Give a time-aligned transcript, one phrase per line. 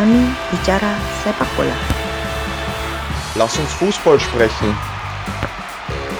[0.00, 1.76] Kami bicara sepak bola.
[3.36, 4.72] Lass uns Fußball sprechen.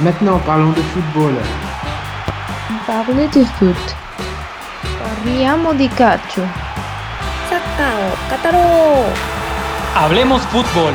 [0.05, 1.33] Maintenant parlons de football.
[2.85, 3.85] Parle de foot.
[5.01, 6.45] Parliamo di calcio.
[7.49, 9.09] Sakao, Kataro.
[9.97, 10.93] Hablemos fútbol.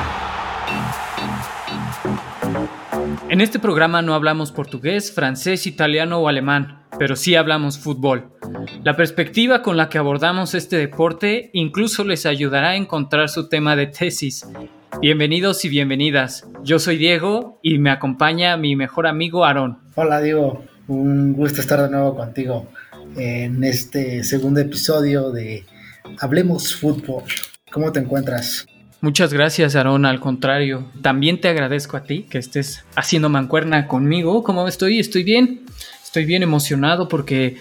[3.29, 8.34] En este programa no hablamos portugués, francés, italiano o alemán, pero sí hablamos fútbol.
[8.83, 13.75] La perspectiva con la que abordamos este deporte incluso les ayudará a encontrar su tema
[13.75, 14.47] de tesis.
[15.01, 16.47] Bienvenidos y bienvenidas.
[16.63, 19.79] Yo soy Diego y me acompaña mi mejor amigo Aarón.
[19.95, 22.67] Hola Diego, un gusto estar de nuevo contigo
[23.15, 25.65] en este segundo episodio de
[26.19, 27.23] Hablemos Fútbol.
[27.71, 28.67] ¿Cómo te encuentras?
[29.01, 30.05] Muchas gracias, Aarón.
[30.05, 34.43] Al contrario, también te agradezco a ti que estés haciendo mancuerna conmigo.
[34.43, 34.99] ¿Cómo estoy?
[34.99, 35.65] Estoy bien.
[36.03, 37.57] Estoy bien emocionado porque,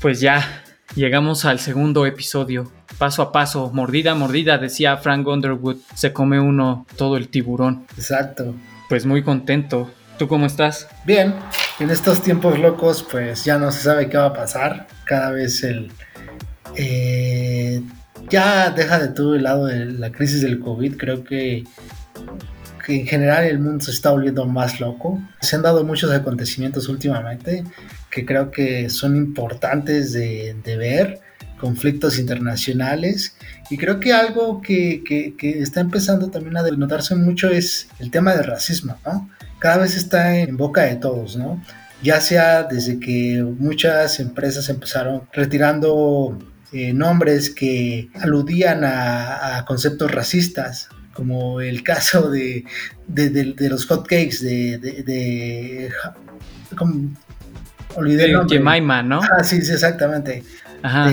[0.00, 0.62] pues ya
[0.94, 2.70] llegamos al segundo episodio.
[2.98, 5.76] Paso a paso, mordida a mordida, decía Frank Underwood.
[5.94, 7.86] Se come uno todo el tiburón.
[7.96, 8.54] Exacto.
[8.88, 9.90] Pues muy contento.
[10.18, 10.88] ¿Tú cómo estás?
[11.04, 11.34] Bien,
[11.78, 14.88] en estos tiempos locos pues ya no se sabe qué va a pasar.
[15.04, 15.92] Cada vez el...
[16.74, 17.82] eh,
[18.28, 20.96] ya deja de todo el lado de la crisis del COVID.
[20.96, 21.64] Creo que,
[22.88, 25.20] en general el mundo se está volviendo más loco.
[25.40, 27.64] Se han dado muchos acontecimientos últimamente
[28.10, 31.20] que creo que son importantes de, de ver
[31.58, 33.36] conflictos internacionales
[33.68, 38.10] y creo que algo que, que, que está empezando también a denotarse mucho es el
[38.10, 39.28] tema del racismo, ¿no?
[39.58, 41.62] Cada vez está en boca de todos, ¿no?
[42.02, 46.38] Ya sea desde que muchas empresas empezaron retirando
[46.72, 50.88] eh, nombres que aludían a, a, conceptos racistas,
[51.18, 52.64] como el caso de,
[53.08, 54.78] de, de, de los hotcakes de...
[54.78, 55.90] de
[56.76, 57.10] como,
[57.96, 58.56] olvidé el nombre.
[58.56, 59.20] Jemima, ¿no?
[59.22, 60.44] Ah, sí, sí, exactamente.
[60.80, 61.12] Ajá.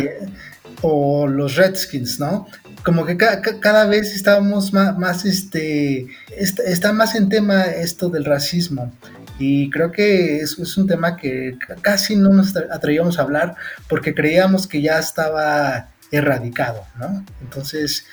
[0.83, 2.47] O los Redskins, ¿no?
[2.83, 6.05] Como que ca ca cada vez estábamos más, más este,
[6.37, 8.93] está, está, más en tema esto del racismo.
[9.39, 13.55] Y creo que es, es, un tema que casi no nos atrevíamos a hablar
[13.89, 17.25] porque creíamos que ya estaba erradicado, ¿no?
[17.41, 18.05] Entonces,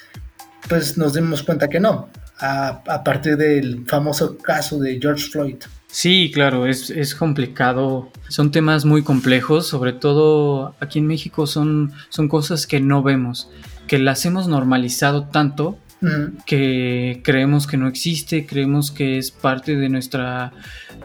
[0.69, 2.09] pues nos dimos cuenta que no,
[2.39, 5.57] a, a partir del famoso caso de George Floyd.
[5.93, 8.11] Sí, claro, es, es, complicado.
[8.29, 13.51] Son temas muy complejos, sobre todo aquí en México son, son cosas que no vemos,
[13.87, 16.45] que las hemos normalizado tanto mm.
[16.47, 20.55] que creemos que no existe, creemos que es parte de nuestra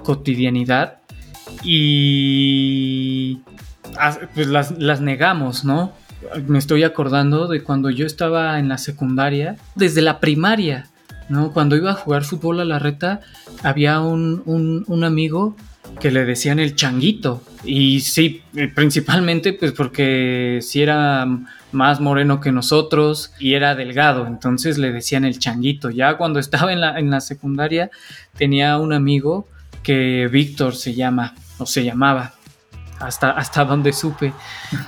[0.04, 1.00] cotidianidad
[1.64, 3.42] y
[4.34, 5.92] pues las, las negamos, ¿no?
[6.48, 10.88] Me estoy acordando de cuando yo estaba en la secundaria, desde la primaria
[11.30, 11.52] ¿no?
[11.52, 13.22] Cuando iba a jugar fútbol a la reta,
[13.64, 14.44] había un,
[14.88, 15.56] un, amigo
[16.00, 17.44] que le decían el changuito.
[17.64, 18.44] Y sí,
[18.76, 21.28] principalmente pues porque si sí era
[21.72, 25.90] más moreno que nosotros y era delgado, entonces le decían el changuito.
[25.90, 27.90] Ya cuando estaba en la, en la secundaria
[28.38, 29.48] tenía un amigo
[29.84, 32.34] que Víctor se llama, o se llamaba,
[33.00, 34.34] hasta, hasta donde supe.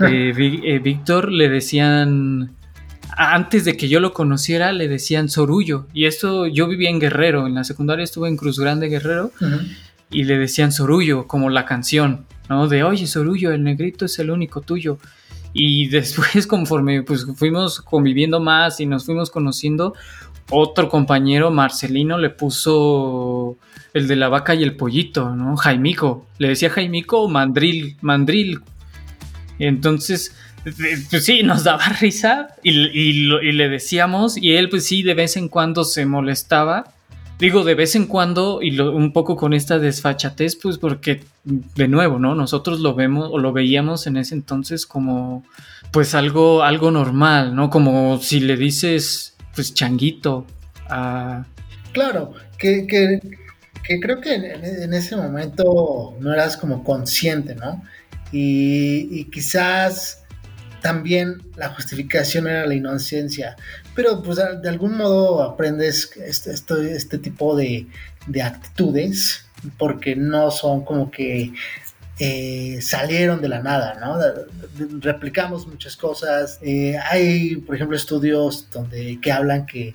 [0.02, 2.56] Eh, eh, Víctor le decían
[3.18, 5.88] antes de que yo lo conociera le decían Sorullo.
[5.94, 9.46] Y esto yo vivía en Guerrero, en la secundaria estuve en Cruz Grande Guerrero uh
[9.46, 9.78] -huh.
[10.10, 12.68] y le decían Sorullo, como la canción, ¿no?
[12.68, 15.00] De oye Sorullo, el negrito es el único tuyo.
[15.52, 19.96] Y después conforme pues fuimos conviviendo más y nos fuimos conociendo,
[20.50, 23.58] otro compañero, Marcelino, le puso
[23.94, 25.56] el de la vaca y el pollito, ¿no?
[25.58, 26.26] Jaimico.
[26.38, 28.60] Le decía Jaimico o Mandril, Mandril.
[29.58, 35.38] Entonces, pues sí, nos daba risa y, le decíamos, y él pues sí, de vez
[35.38, 36.94] en cuando se molestaba.
[37.40, 42.20] Digo, de vez en cuando, y un poco con esta desfachatez, pues porque, de nuevo,
[42.20, 42.36] ¿no?
[42.36, 45.46] Nosotros lo vemos o lo veíamos en ese entonces como,
[45.94, 47.70] pues algo, algo normal, ¿no?
[47.70, 50.46] Como si le dices, pues changuito.
[51.92, 53.20] Claro, que, que,
[54.00, 57.84] creo que en, ese momento no eras como consciente, ¿no?
[58.32, 60.24] Y, y quizás
[60.82, 63.56] también la justificación era la inocencia,
[63.96, 67.88] pero pues de algún modo aprendes este, este, este tipo de,
[68.28, 69.46] de, actitudes
[69.78, 71.52] porque no son como que
[72.20, 74.18] eh, salieron de la nada, ¿no?
[75.00, 76.60] Replicamos muchas cosas.
[76.62, 79.94] Eh, hay, por ejemplo, estudios donde que hablan que,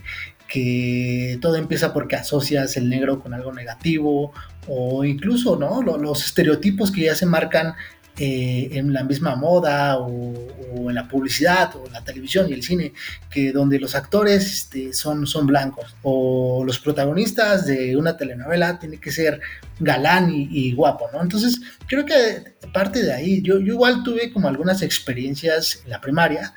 [0.48, 4.32] que todo empieza porque asocias el negro con algo negativo
[4.66, 5.82] o incluso, ¿no?
[5.82, 7.74] Los, los estereotipos que ya se marcan
[8.18, 10.34] eh, en la misma moda o,
[10.74, 12.92] o, en la publicidad o en la televisión y el cine,
[13.30, 15.96] que donde los actores este, son, son blancos.
[16.02, 19.40] O los protagonistas de una telenovela tienen que ser
[19.80, 21.22] galán y, y guapo, ¿no?
[21.22, 26.00] Entonces, creo que parte de ahí, yo, yo, igual tuve como algunas experiencias en la
[26.00, 26.54] primaria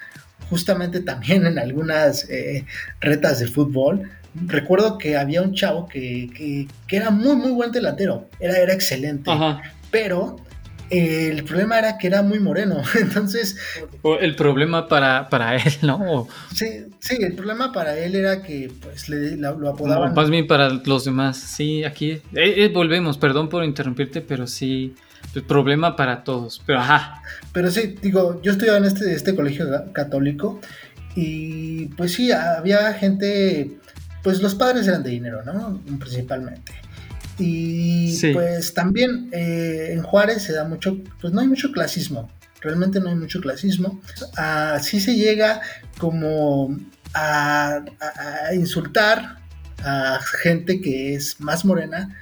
[0.49, 2.65] justamente también en algunas eh,
[3.01, 4.09] retas de fútbol,
[4.45, 9.29] recuerdo que había un chavo que, era muy, muy buen delantero, era, era excelente,
[9.91, 10.37] pero
[10.89, 13.57] el problema era que era muy moreno, entonces...
[14.21, 16.27] El problema para, para él, ¿no?
[16.53, 20.13] Sí, sí, el problema para él era que pues le, lo, apodaban...
[20.13, 24.95] más bien para los demás, sí, aquí eh, eh, volvemos, perdón por interrumpirte, pero sí,
[25.35, 27.21] el problema para todos, pero ajá.
[27.51, 30.59] Pero sí, digo, yo estudiaba en este, este colegio católico
[31.15, 33.77] y pues sí, había gente,
[34.23, 35.81] pues los padres eran de dinero, ¿no?
[35.99, 36.86] Principalmente.
[37.39, 42.29] Y pues también eh, en Juárez se da mucho, pues no hay mucho clasismo,
[42.61, 44.01] realmente no hay mucho clasismo.
[44.35, 45.61] Así se llega
[45.99, 46.75] como
[47.13, 47.81] a,
[48.53, 49.37] insultar
[49.83, 52.15] a gente que es más morena,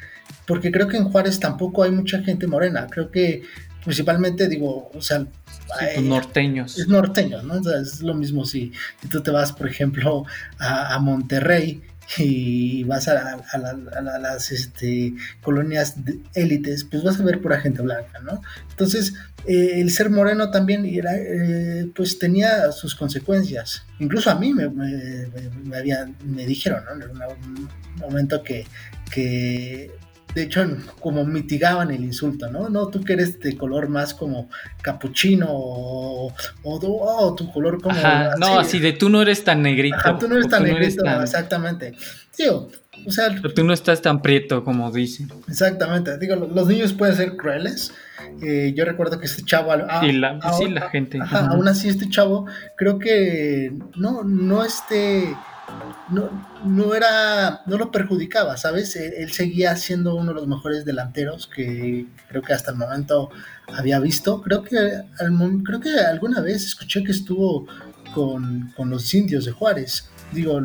[0.45, 3.43] porque creo que en Juárez tampoco hay mucha gente morena, creo que
[3.83, 5.25] principalmente digo, o sea...
[5.67, 6.77] Pues norteños.
[6.77, 7.57] Es norteño, ¿no?
[7.57, 8.71] es lo mismo si,
[9.09, 10.25] tú te vas, por ejemplo,
[10.59, 11.81] a Monterrey
[12.17, 13.37] y vas a,
[14.19, 15.95] las este, colonias
[16.33, 18.41] élites, pues vas a ver pura gente blanca, ¿no?
[18.69, 19.13] Entonces,
[19.45, 23.83] eh, el ser moreno también era, eh, pues tenía sus consecuencias.
[23.99, 25.27] Incluso a mí me, me,
[26.23, 27.05] me dijeron, ¿no?
[27.05, 27.69] En algún
[27.99, 28.65] momento que,
[29.11, 29.91] que
[30.35, 30.67] de hecho,
[30.99, 32.67] como mitigaban el insulto, ¿no?
[32.67, 34.49] No, tú que eres de color más como
[34.81, 36.33] capuchino o,
[36.63, 37.95] o, tu color como...
[37.95, 39.95] Ajá, no, así de tú no eres tan negrito.
[39.95, 41.93] Ajá, tú no eres tan negrito, exactamente.
[42.35, 42.67] Tío,
[43.07, 43.29] o sea...
[43.29, 45.31] Pero tú no estás tan prieto como dicen.
[45.47, 47.93] Exactamente, digo, los niños pueden ser crueles.
[48.43, 49.71] Eh, yo recuerdo que este chavo...
[49.71, 51.17] Ah, sí, la, sí, la gente.
[51.21, 52.45] Ajá, aún así este chavo
[52.75, 55.33] creo que no, no este
[56.09, 56.29] no,
[56.63, 58.95] no era, no lo perjudicaba, ¿sabes?
[58.95, 63.29] Él, seguía siendo uno de los mejores delanteros que creo que hasta el momento
[63.67, 64.41] había visto.
[64.41, 65.03] Creo que,
[65.63, 67.67] creo que alguna vez escuché que estuvo
[68.13, 70.09] con, los indios de Juárez.
[70.31, 70.59] Digo,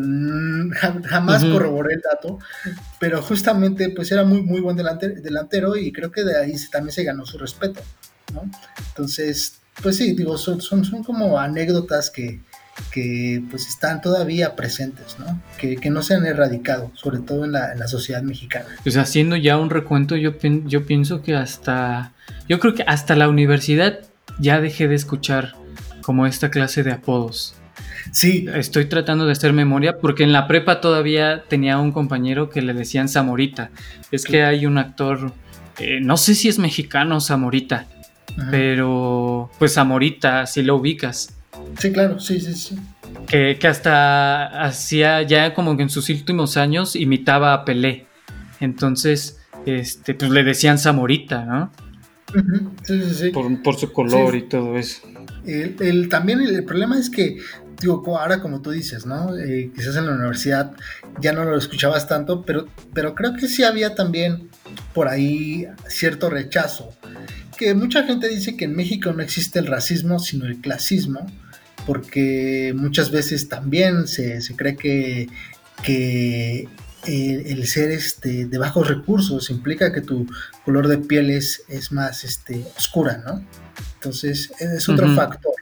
[1.05, 2.39] jamás corroboré el dato,
[2.99, 6.93] pero justamente pues era muy, muy buen delantero, delantero y creo que de ahí también
[6.93, 7.81] se ganó su respeto,
[8.33, 8.51] ¿no?
[8.89, 12.41] Entonces, pues sí, digo, son, son, son como anécdotas que,
[12.93, 15.41] que pues están todavía presentes, ¿no?
[15.59, 18.67] Que, no se han erradicado, sobre todo en la, sociedad mexicana.
[18.83, 20.33] Pues haciendo ya un recuento, yo,
[20.65, 22.13] yo pienso que hasta,
[22.49, 24.01] yo creo que hasta la universidad
[24.39, 25.55] ya dejé de escuchar
[26.03, 27.55] como esta clase de apodos.
[28.13, 28.47] Sí.
[28.55, 32.75] Estoy tratando de hacer memoria porque en la prepa todavía tenía un compañero que le
[32.75, 33.71] decían Zamorita.
[34.11, 35.33] Es que hay un actor,
[35.79, 37.87] eh, no sé si es mexicano Zamorita,
[38.51, 41.35] pero pues Zamorita, si lo ubicas.
[41.79, 42.77] Sí, claro, sí, sí, sí.
[43.27, 48.07] Que, hasta hacía ya como que en sus últimos años imitaba a Pelé.
[48.61, 51.73] Entonces, este, pues le decían Zamorita, ¿no?
[52.85, 53.31] Sí, sí, sí.
[53.31, 55.03] Por, su color y todo eso.
[55.45, 57.39] El, también el, problema es que,
[57.81, 59.37] digo, ahora como tú dices, ¿no?
[59.37, 60.73] Eh, quizás en la universidad
[61.21, 64.51] ya no lo escuchabas tanto, pero, pero creo que sí había también
[64.95, 66.93] por ahí cierto rechazo.
[67.61, 71.31] Que mucha gente dice que en México no existe el racismo, sino el clasismo
[71.87, 75.29] porque muchas veces también se, cree que,
[75.83, 76.69] que
[77.07, 80.27] el, ser este, de bajos recursos implica que tu
[80.65, 83.45] color de piel es, es más este, oscura, ¿no?
[83.95, 85.53] Entonces, es otro factor.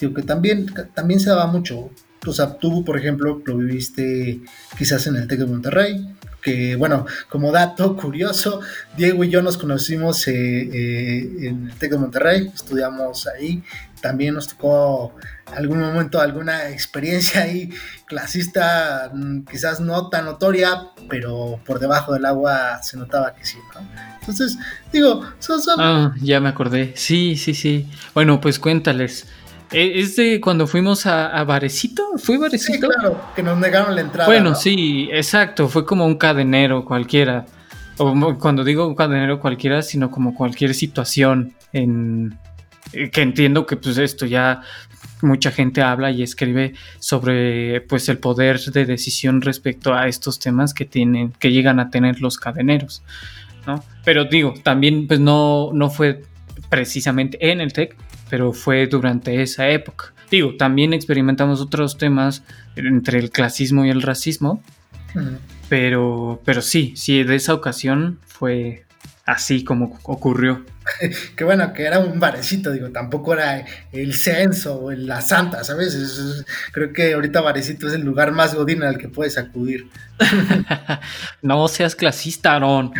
[0.00, 1.90] Digo que también, también se daba mucho.
[2.26, 4.40] O sea, tú, por ejemplo, lo viviste
[4.76, 8.60] quizás en el TEC de Monterrey, que bueno, como dato curioso,
[8.96, 13.62] Diego y yo nos conocimos eh, eh, en el TEC de Monterrey, estudiamos ahí,
[14.02, 15.14] también nos tocó
[15.46, 17.70] algún momento alguna experiencia ahí
[18.04, 23.56] clasista, mm, quizás no tan notoria, pero por debajo del agua se notaba que sí,
[23.74, 23.80] ¿no?
[24.20, 24.58] Entonces,
[24.92, 25.60] digo, son...
[25.78, 27.88] Ah, ya me acordé, sí, sí, sí.
[28.12, 29.26] Bueno, pues cuéntales.
[29.74, 32.16] E, ¿Es de cuando fuimos a, a Varecito?
[32.16, 32.72] ¿Fue Varecito?
[32.72, 34.26] Sí, claro, que nos negaron la entrada.
[34.26, 37.44] Bueno, sí, exacto, fue como un cadenero cualquiera.
[37.96, 42.38] O cuando digo cadenero cualquiera, sino como cualquier situación en
[42.92, 44.62] eh, que entiendo que pues esto ya
[45.22, 50.74] mucha gente habla y escribe sobre pues el poder de decisión respecto a estos temas
[50.74, 53.02] que tienen que llegan a tener los cadeneros,
[53.66, 53.82] ¿no?
[54.04, 56.22] Pero digo, también pues no no fue
[56.68, 57.96] precisamente en el TEC,
[58.34, 60.12] pero fue durante esa época.
[60.28, 62.42] Digo, también experimentamos otros temas
[62.74, 64.60] entre el clasismo y el racismo,
[65.68, 68.86] pero, pero sí, sí, de esa ocasión fue
[69.24, 70.66] así como ocurrió.
[71.36, 76.44] que bueno, que era un barecito, digo, tampoco era el censo o la santa, ¿sabes?
[76.72, 79.88] creo que ahorita barecito es el lugar más godín al que puedes acudir.
[81.42, 82.90] no seas clasista, Aaron,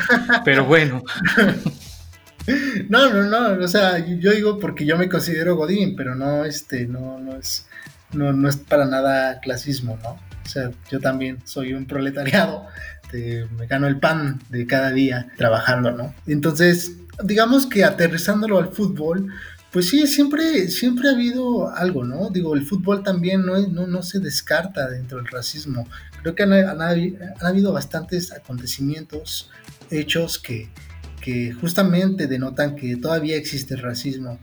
[0.44, 1.02] pero bueno.
[2.88, 6.86] No, no, no, o sea, yo digo porque yo me considero Godín, pero no, este,
[6.86, 7.66] no, no es,
[8.12, 10.10] no, no es para nada clasismo, ¿no?
[10.44, 12.66] O sea, yo también soy un proletariado,
[13.56, 16.14] me gano el pan de cada día trabajando, ¿no?
[16.26, 19.28] Entonces, digamos que aterrizándolo al fútbol,
[19.70, 22.30] pues sí, siempre, siempre ha habido algo, ¿no?
[22.30, 25.88] Digo, el fútbol también no, no, no se descarta dentro del racismo.
[26.22, 29.50] Creo que han, han, han habido bastantes acontecimientos,
[29.90, 30.70] hechos que,
[31.24, 34.38] que justamente denotan que todavía existe racismo.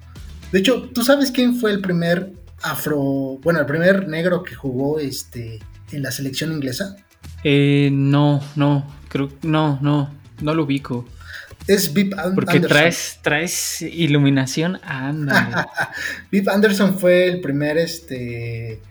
[0.52, 2.34] De hecho, ¿tú sabes quién fue el primer
[2.64, 5.60] afro, bueno, el primer negro que jugó este,
[5.92, 6.96] en la selección inglesa?
[7.44, 10.12] Eh, no, no, creo, no, no,
[10.42, 11.06] no lo ubico.
[11.68, 12.36] Es Vip Anderson.
[12.36, 15.70] Porque traes, traes iluminación, anda.
[16.32, 18.82] Vip Anderson fue el primer este,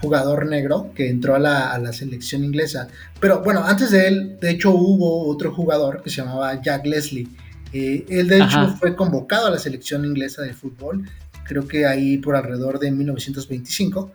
[0.00, 2.88] jugador negro que entró a la, a la, selección inglesa.
[3.20, 7.28] Pero bueno, antes de él, de hecho, hubo otro jugador que se llamaba Jack Leslie.
[7.72, 11.08] Eh, él, de hecho, fue convocado a la selección inglesa de fútbol,
[11.44, 14.12] creo que ahí por alrededor de 1925.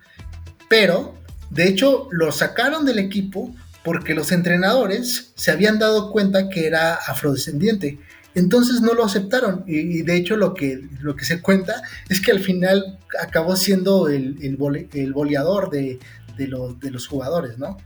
[0.69, 1.15] Pero,
[1.49, 6.95] de hecho, lo sacaron del equipo porque los entrenadores se habían dado cuenta que era
[6.95, 7.99] afrodescendiente.
[8.35, 12.19] Entonces no lo aceptaron y, y de hecho lo que, lo que se cuenta es
[12.19, 15.99] que al final acabó siendo el, el, vole, el boleador de,
[16.37, 17.77] de, los, de, los, jugadores, ¿no?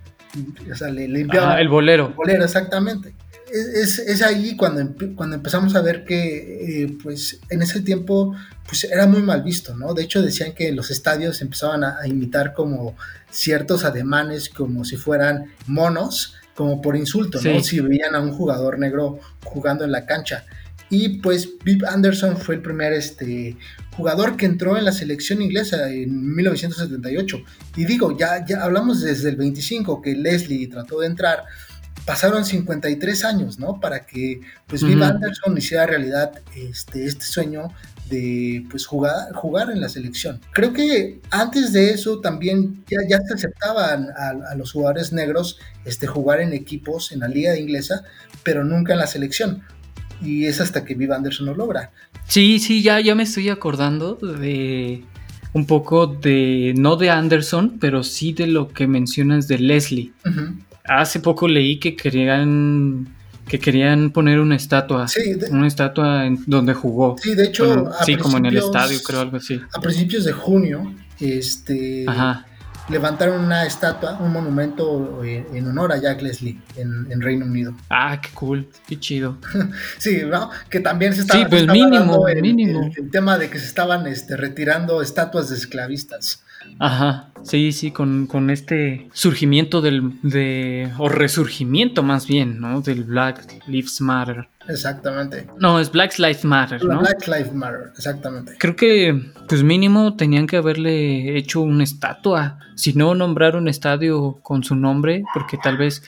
[0.72, 2.08] O sea, le, le ah, el bolero.
[2.08, 3.14] El bolero, exactamente.
[3.52, 8.36] Es, es, ahí cuando, cuando empezamos a ver que, eh, pues, en ese tiempo,
[8.68, 9.94] pues, era muy mal visto, ¿no?
[9.94, 12.96] De hecho, decían que los estadios empezaban a, a imitar como
[13.32, 17.54] ciertos ademanes, como si fueran monos, como por insulto, sí.
[17.54, 17.64] ¿no?
[17.64, 20.44] Si veían a un jugador negro jugando en la cancha.
[20.90, 23.56] Y pues Vip Anderson fue el primer este,
[23.96, 27.44] jugador que entró en la selección inglesa en 1978.
[27.76, 31.44] Y digo, ya, ya hablamos desde el 25 que Leslie trató de entrar.
[32.06, 33.80] Pasaron 53 años, ¿no?
[33.80, 35.04] Para que pues uh -huh.
[35.04, 37.68] Anderson hiciera realidad este, este sueño
[38.10, 40.40] de pues jugar, jugar en la selección.
[40.52, 45.60] Creo que antes de eso también ya, ya se aceptaban a, a, los jugadores negros
[45.86, 48.04] este, jugar en equipos en la liga inglesa,
[48.44, 49.64] pero nunca en la selección.
[50.22, 51.92] Y es hasta que Viv Anderson lo logra.
[52.28, 55.04] Sí, sí, ya, ya me estoy acordando de
[55.54, 60.14] un poco de, no de Anderson, pero sí de lo que mencionas de Leslie.
[60.26, 60.56] Uh -huh.
[60.84, 63.08] Hace poco leí que querían
[63.48, 67.16] que querían poner una estatua, sí, de, una estatua en donde jugó.
[67.22, 69.62] Sí, de hecho, bueno, sí, como en el estadio, creo algo así.
[69.74, 72.46] A principios de junio, este, Ajá.
[72.90, 77.74] levantaron una estatua, un monumento en, en honor a Jack Leslie en, en, Reino Unido.
[77.90, 79.38] Ah, qué cool, qué chido.
[79.98, 80.50] sí, ¿no?
[80.70, 82.92] Que también se estaba, sí, pues se estaba mínimo, el, mínimo.
[82.96, 86.44] El, el, tema de que se estaban este, retirando estatuas de esclavistas.
[86.80, 92.82] Ajá, sí, sí, con, con este surgimiento del, de, o resurgimiento más bien, ¿no?
[92.82, 94.48] Del Black Lives Matter.
[94.68, 95.48] Exactamente.
[95.60, 97.00] No, es Black Lives Matter, ¿no?
[97.00, 98.56] Black Lives Matter, exactamente.
[98.60, 104.40] Creo que, pues mínimo, tenían que haberle hecho una estatua, si no nombrar un estadio
[104.44, 106.04] con su nombre, porque tal vez,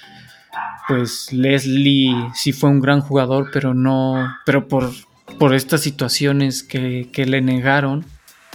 [0.88, 4.92] pues Leslie sí fue un gran jugador, pero no, pero por,
[5.40, 8.06] por estas situaciones que, que le negaron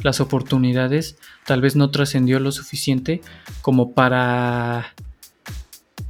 [0.03, 3.23] las oportunidades, tal vez no trascendió lo suficiente
[3.63, 4.95] como para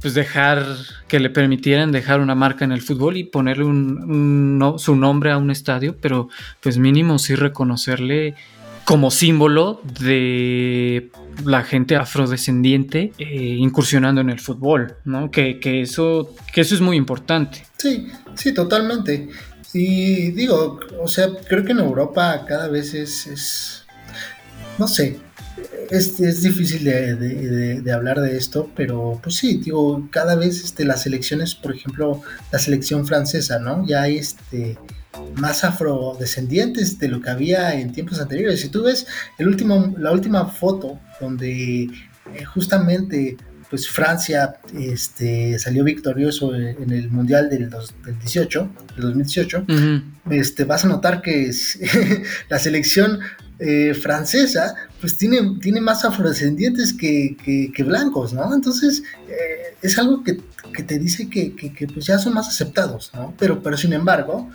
[0.01, 0.63] pues dejar
[1.07, 5.37] que le permitieran dejar una marca en el fútbol y ponerle un, su nombre a
[5.37, 6.29] un estadio, pero
[6.61, 8.35] pues mínimo sí reconocerle
[8.83, 11.09] como símbolo de
[11.43, 15.31] la gente afrodescendiente eh, incursionando en el fútbol, ¿no?
[15.31, 17.65] Que, que, eso, que eso es muy importante.
[17.77, 19.29] Sí, sí, totalmente.
[19.77, 23.85] Y digo, o sea, creo que en Europa cada vez es, es
[24.77, 25.19] no sé,
[25.89, 30.85] es, es difícil de, de, hablar de esto, pero pues sí, digo, cada vez este,
[30.85, 32.21] las selecciones, por ejemplo,
[32.53, 33.85] la selección francesa, ¿no?
[33.85, 34.77] Ya hay este,
[35.35, 38.61] más afrodescendientes de lo que había en tiempos anteriores.
[38.61, 39.05] Si tú ves
[39.37, 43.35] el último, la última foto donde eh, justamente
[43.75, 49.61] pues Francia este, salió victorioso en el Mundial del, dos, del 18, del 2018, uh
[49.65, 50.03] -huh.
[50.29, 51.77] este, vas a notar que es,
[52.49, 53.19] la selección
[53.59, 58.55] eh, francesa pues tiene, tiene más afrodescendientes que, que, que blancos, ¿no?
[58.55, 60.39] Entonces eh, es algo que,
[60.73, 63.33] que te dice que, que, pues ya son más aceptados, ¿no?
[63.37, 64.49] Pero, pero sin embargo,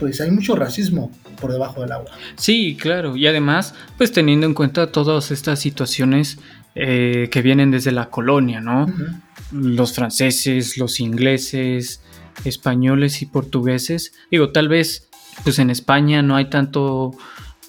[0.00, 2.10] pues hay mucho racismo por debajo del agua.
[2.36, 6.38] Sí, claro, y además, pues teniendo en cuenta todas estas situaciones
[6.74, 8.84] eh, que vienen desde la colonia, ¿no?
[8.84, 9.20] Uh -huh.
[9.52, 12.02] Los franceses, los ingleses,
[12.44, 14.12] españoles y portugueses.
[14.30, 15.08] Digo, tal vez,
[15.44, 17.12] pues en España no hay tanto,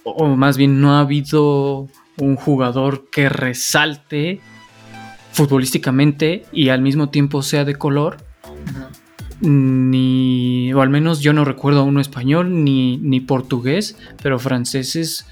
[0.04, 4.40] o más bien no ha habido un jugador que resalte
[5.32, 8.18] futbolísticamente y al mismo tiempo sea de color.
[8.44, 8.88] Uh -huh.
[9.42, 15.26] Ni, o al menos yo no recuerdo a uno español ni, ni portugués, pero franceses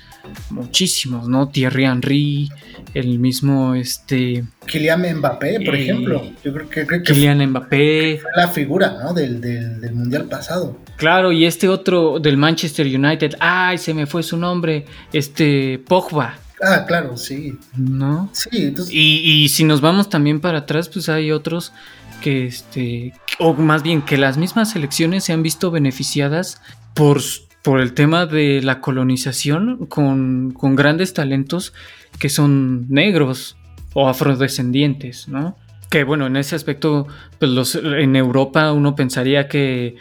[0.49, 1.49] muchísimos, ¿no?
[1.49, 2.49] Thierry Henry,
[2.93, 6.23] el mismo este Kylian Mbappé, por Eh, ejemplo.
[6.43, 9.13] Yo creo que, creo que Kylian Mbappé, fue la figura ¿no?
[9.13, 10.77] del, del, del mundial pasado.
[10.97, 16.37] claro, y este otro del Manchester United, ay, se me fue su nombre, este Pogba,
[16.65, 17.57] Ah, claro, sí.
[17.75, 18.29] ¿no?
[18.31, 21.73] Sí, entonces, Y, y si nos vamos también para atrás, pues hay otros
[22.21, 26.61] que, este, o más bien que las mismas selecciones se han visto beneficiadas
[26.93, 27.19] por,
[27.63, 31.73] por el tema de la colonización con, con grandes talentos
[32.19, 33.57] que son negros
[33.93, 35.57] o afrodescendientes, ¿no?
[35.89, 37.07] Que bueno, en ese aspecto,
[37.39, 39.95] pues los, en Europa uno pensaría que,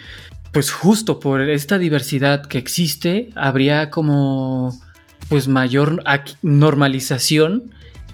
[0.51, 4.75] pues justo por esta diversidad que existe, habría como,
[5.29, 7.71] pues mayor ac- normalización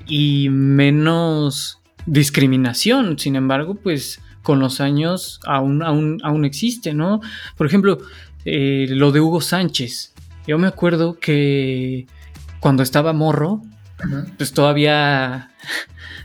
[0.07, 3.19] y menos discriminación.
[3.19, 7.21] Sin embargo, pues con los años aún, aún, aún existe, ¿no?
[7.57, 7.99] Por ejemplo,
[8.45, 10.15] eh, lo de Hugo Sánchez.
[10.47, 12.07] Yo me acuerdo que
[12.61, 13.63] cuando estaba morro,
[14.37, 15.51] pues todavía...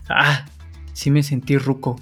[0.10, 0.46] Ah,
[0.92, 1.98] sí me sentí ruco.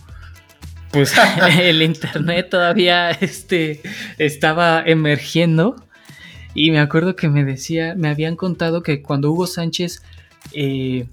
[0.92, 1.14] Pues
[1.62, 3.82] el internet todavía este,
[4.18, 5.76] estaba emergiendo.
[6.54, 10.02] Y me acuerdo que me decía, me habían contado que cuando Hugo Sánchez,
[10.54, 11.06] eh,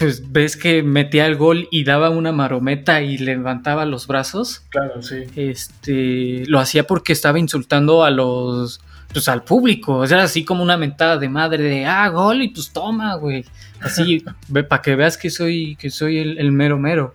[0.00, 5.02] pues ves que metía el gol y daba una marometa y levantaba los brazos, claro,
[5.02, 5.24] sí.
[5.36, 8.80] este, lo hacía porque estaba insultando a los,
[9.12, 12.48] pues al público, o sea, así como una mentada de madre de, ah, gol y
[12.48, 13.44] pues toma, güey,
[13.80, 14.24] así,
[14.70, 17.14] para que veas que soy, que soy el, el mero mero.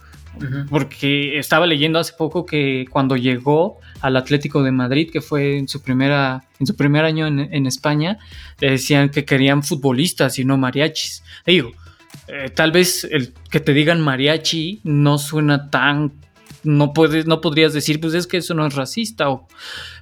[0.69, 5.69] Porque estaba leyendo hace poco que cuando llegó al Atlético de Madrid, que fue en
[5.69, 8.17] su primera, en su primer año en, en España,
[8.59, 11.23] le decían que querían futbolistas y no mariachis.
[11.45, 11.71] Digo,
[12.27, 16.13] eh, tal vez el que te digan mariachi no suena tan,
[16.63, 19.47] no puedes, no podrías decir, pues es que eso no es racista, o,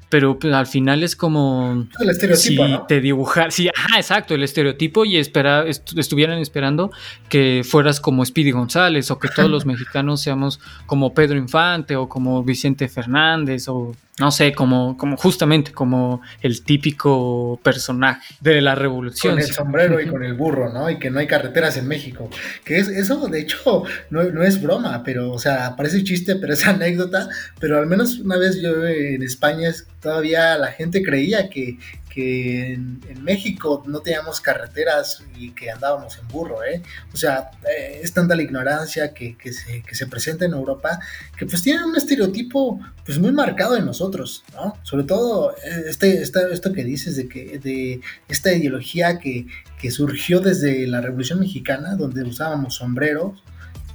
[0.09, 2.85] pero pues, al final es como El estereotipo, si ¿no?
[2.85, 6.91] te dibujar, sí, ajá, exacto, el estereotipo y espera, est- estuvieran esperando
[7.29, 12.07] que fueras como Speedy González o que todos los mexicanos seamos como Pedro Infante o
[12.07, 18.75] como Vicente Fernández o no sé, como, como justamente como el típico personaje de la
[18.75, 19.33] revolución.
[19.33, 20.89] Con el sombrero y con el burro, ¿no?
[20.89, 22.29] Y que no hay carreteras en México.
[22.63, 26.53] Que es eso, de hecho, no, no es broma, pero, o sea, parece chiste, pero
[26.53, 27.27] es anécdota.
[27.59, 31.77] Pero al menos una vez yo en España es- todavía la gente creía que,
[32.13, 36.81] que en, en México no teníamos carreteras y que andábamos en burro, ¿eh?
[37.11, 40.99] O sea, eh, es tanta la ignorancia que, que se, que se presenta en Europa
[41.37, 44.75] que pues tienen un estereotipo pues muy marcado en nosotros, ¿no?
[44.83, 49.47] Sobre todo eh, este, esta- esto que dices de que de esta ideología que,
[49.79, 53.43] que surgió desde la Revolución Mexicana, donde usábamos sombreros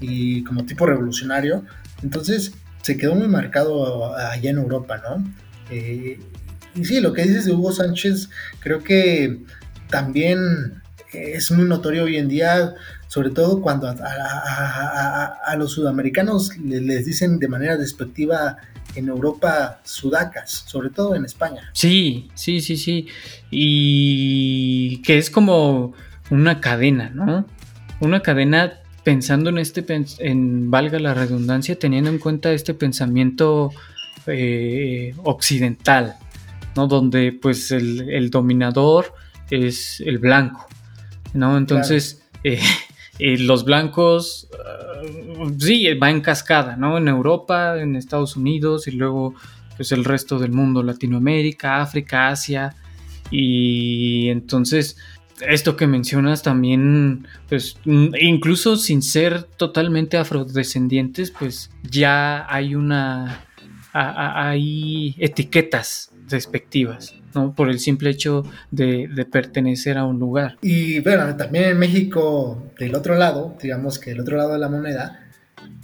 [0.00, 1.64] y como tipo revolucionario,
[2.02, 2.52] entonces
[2.82, 5.24] se quedó muy marcado allá en Europa, ¿no?
[5.70, 6.18] Eh,
[6.78, 9.40] y sí, lo que dices de Hugo Sánchez, creo que
[9.90, 12.74] también es muy notorio hoy en día,
[13.08, 18.58] sobre todo cuando a, los sudamericanos le- les dicen de manera despectiva
[18.94, 21.70] en Europa sudacas, sobre todo en España.
[21.72, 23.06] Sí, sí, sí, sí.
[23.50, 25.94] Y que es como
[26.30, 27.46] una cadena, ¿no?
[28.00, 29.84] Una cadena pensando en este,
[30.18, 33.70] en valga la redundancia, teniendo en cuenta este pensamiento
[34.26, 36.16] eh, occidental,
[36.78, 36.86] ¿no?
[36.86, 39.12] Donde pues el, el dominador
[39.50, 40.66] es el blanco,
[41.34, 41.56] ¿no?
[41.58, 42.60] Entonces, eh,
[43.18, 44.48] eh, los blancos,
[45.40, 46.96] uh, sí, va en cascada, ¿no?
[46.98, 49.34] En Europa, en Estados Unidos y luego
[49.76, 52.74] pues el resto del mundo, Latinoamérica, África, Asia.
[53.30, 54.96] Y entonces,
[55.48, 63.44] esto que mencionas también, pues incluso sin ser totalmente afrodescendientes, pues ya hay una,
[63.92, 67.54] a- a- hay etiquetas despectivas, ¿no?
[67.54, 70.56] Por el simple hecho de, pertenecer a un lugar.
[70.62, 74.68] Y bueno, también en México, del otro lado, digamos que del otro lado de la
[74.68, 75.24] moneda,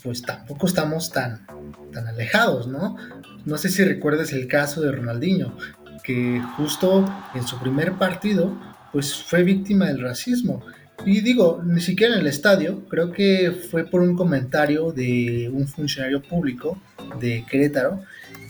[0.02, 1.46] pues tampoco estamos tan,
[1.92, 2.96] tan alejados, ¿no?
[3.44, 5.57] No sé si recuerdas el caso de Ronaldinho,
[6.02, 7.04] que justo
[7.35, 8.57] en su primer partido,
[8.92, 10.62] pues fue víctima del racismo.
[11.04, 15.66] Y digo, ni siquiera en el estadio, creo que fue por un comentario de un
[15.66, 16.78] funcionario público
[17.20, 18.02] de Querétaro,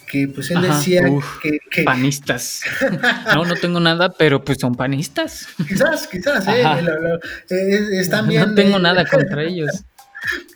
[0.07, 2.61] que pues él Ajá, decía uf, que, que Panistas.
[3.35, 5.47] No, no tengo nada, pero pues son panistas.
[5.69, 8.49] quizás, quizás, eh, es, es también...
[8.51, 9.71] no tengo eh, nada contra ellos.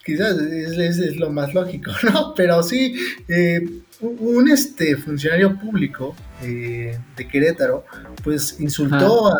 [0.04, 2.34] quizás es, es- es lo más lógico, ¿no?
[2.34, 2.94] Pero sí,
[3.28, 3.60] eh,
[4.00, 7.84] un este funcionario público eh, de Querétaro,
[8.22, 9.38] pues insultó a,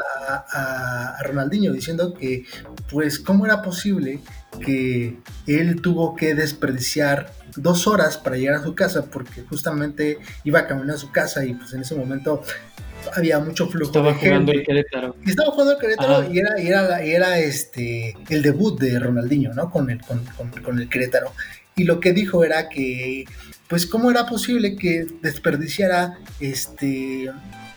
[0.53, 2.45] a- a Ronaldinho diciendo que,
[2.91, 4.21] pues, ¿cómo era posible
[4.65, 9.07] que él tuvo que desperdiciar dos horas para llegar a su casa?
[9.07, 12.43] Porque justamente iba a caminar a su casa y pues en ese momento
[13.15, 14.59] había mucho flujo Estaba de jugando gente.
[14.61, 15.17] el Querétaro.
[15.25, 18.99] Y estaba jugando el Querétaro y era, y era, y era este, el debut de
[18.99, 19.71] Ronaldinho, ¿no?
[19.71, 21.33] Con el, con, con- con el Querétaro.
[21.77, 23.25] Y lo que dijo era que,
[23.69, 27.31] pues, ¿cómo era posible que desperdiciara este,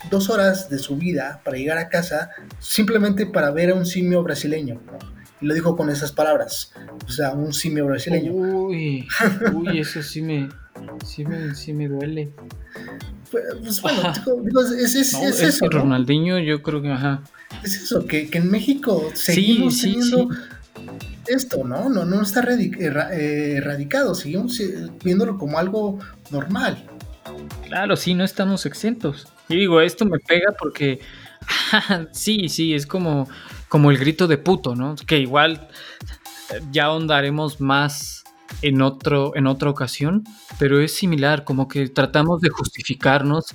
[0.09, 4.23] dos horas de su vida para llegar a casa simplemente para ver a un simio
[4.23, 4.81] brasileño?
[4.91, 5.20] ¿no?
[5.41, 6.71] Y lo dijo con esas palabras.
[7.07, 8.31] O sea, un simio brasileño.
[8.31, 9.07] Uy,
[9.53, 10.49] uy, eso sí me,
[11.05, 12.31] sí me, sí me duele.
[13.31, 15.83] Pues, pues, bueno, digo, es, es- No, es es eso, que ¿no?
[15.83, 17.23] Ronaldinho yo creo que, ajá.
[17.63, 20.29] Es eso, que, que en México seguimos sí, teniendo
[21.27, 21.89] esto, ¿no?
[21.89, 25.99] No, no está eh, erradicado, seguimos eh, viéndolo como algo
[26.29, 26.83] normal.
[27.67, 29.27] Claro, sí, no estamos exentos.
[29.47, 30.99] Y digo, esto me pega porque
[32.11, 33.29] sí, sí, es como,
[33.71, 34.97] como el grito de puto, ¿no?
[35.07, 35.69] Que igual
[36.49, 38.25] eh, ya ahondaremos más
[38.61, 40.25] en otro, en otra ocasión,
[40.59, 43.45] pero es similar, como que tratamos de justificarnos.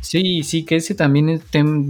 [0.00, 1.40] Sí, sí, que ese también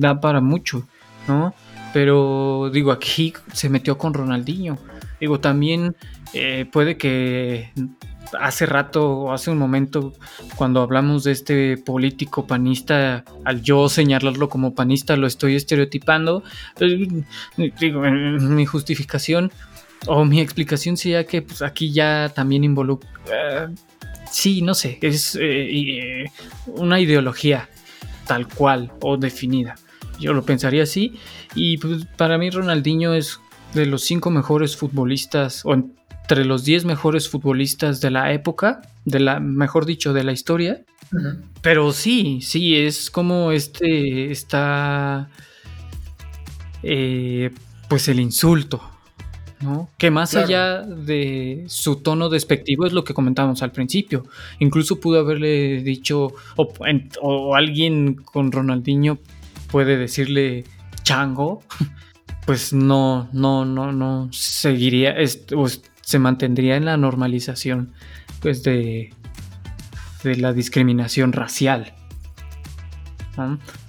[0.01, 0.87] da para mucho,
[1.27, 1.55] ¿no?
[1.95, 4.77] Pero digo, aquí se metió con Ronaldinho.
[5.19, 5.97] Digo, también
[6.35, 7.73] eh, puede que
[8.39, 10.15] hace rato hace un momento
[10.57, 16.43] cuando hablamos de este político panista, al yo señalarlo como panista lo estoy estereotipando.
[16.81, 17.09] Eh,
[17.79, 19.53] Digo, mi justificación
[20.07, 23.71] o mi explicación sería que pues, aquí ya también involucra...
[24.31, 26.31] sí, no sé, es eh, eh,
[26.67, 27.69] una ideología
[28.27, 29.77] tal cual o definida.
[30.19, 31.15] Yo lo pensaría así.
[31.55, 33.41] Y pues, para mí Ronaldinho es
[33.75, 35.77] de los cinco mejores futbolistas o
[36.23, 40.83] entre los 10 mejores futbolistas de la época, de la, mejor dicho, de la historia.
[41.61, 45.29] Pero sí, sí, es como este está
[46.83, 47.51] eh,
[47.89, 48.81] pues el insulto,
[49.61, 49.91] ¿no?
[49.99, 50.47] Que más Claro.
[50.47, 54.25] allá de su tono despectivo es lo que comentábamos al principio.
[54.59, 59.19] Incluso pudo haberle dicho, o, en- o alguien con Ronaldinho
[59.71, 60.65] puede decirle
[61.03, 61.63] chango,
[62.47, 65.45] pues no, no, no, no seguiría, es-
[66.03, 67.93] se mantendría en la normalización,
[68.41, 69.15] pues de,
[70.23, 71.95] de la discriminación racial.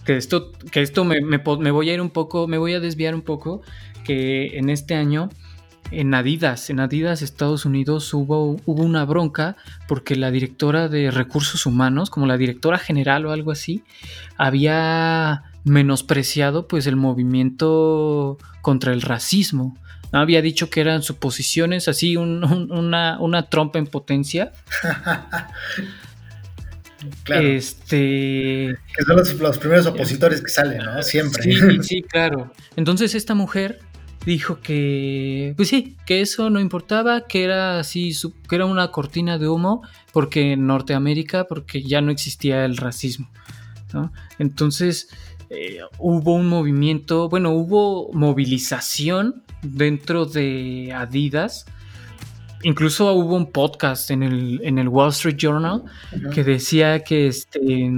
[0.06, 2.80] Que esto, que esto me, me me voy a ir un poco, me voy a
[2.80, 3.62] desviar un poco,
[4.06, 5.30] que en este año
[5.92, 9.56] en Adidas, en Adidas Estados Unidos hubo, hubo una bronca
[9.88, 13.84] porque la directora de recursos humanos, como la directora general o algo así,
[14.38, 19.78] había menospreciado pues el movimiento contra el racismo.
[20.14, 20.20] ¿No?
[20.20, 24.54] Había dicho que eran suposiciones, así un- un- una, una trompa en potencia.
[27.24, 28.78] Claro, Este.
[28.96, 31.04] que son los, los primeros opositores que salen, ¿no?
[31.04, 31.44] Siempre.
[31.44, 31.52] Sí,
[31.84, 32.54] sí, claro.
[32.78, 33.80] Entonces esta mujer
[34.26, 38.14] dijo que, pues sí, que eso no importaba, que era así,
[38.48, 39.82] que era una cortina de humo,
[40.14, 43.30] porque en Norteamérica, porque ya no existía el racismo.
[43.92, 44.14] ¿no?
[44.40, 45.10] Entonces
[45.50, 51.66] eh, hubo un movimiento, bueno, hubo movilización dentro de Adidas.
[52.62, 55.84] Incluso hubo un podcast en el, en el Wall Street Journal
[56.34, 57.90] que decía que este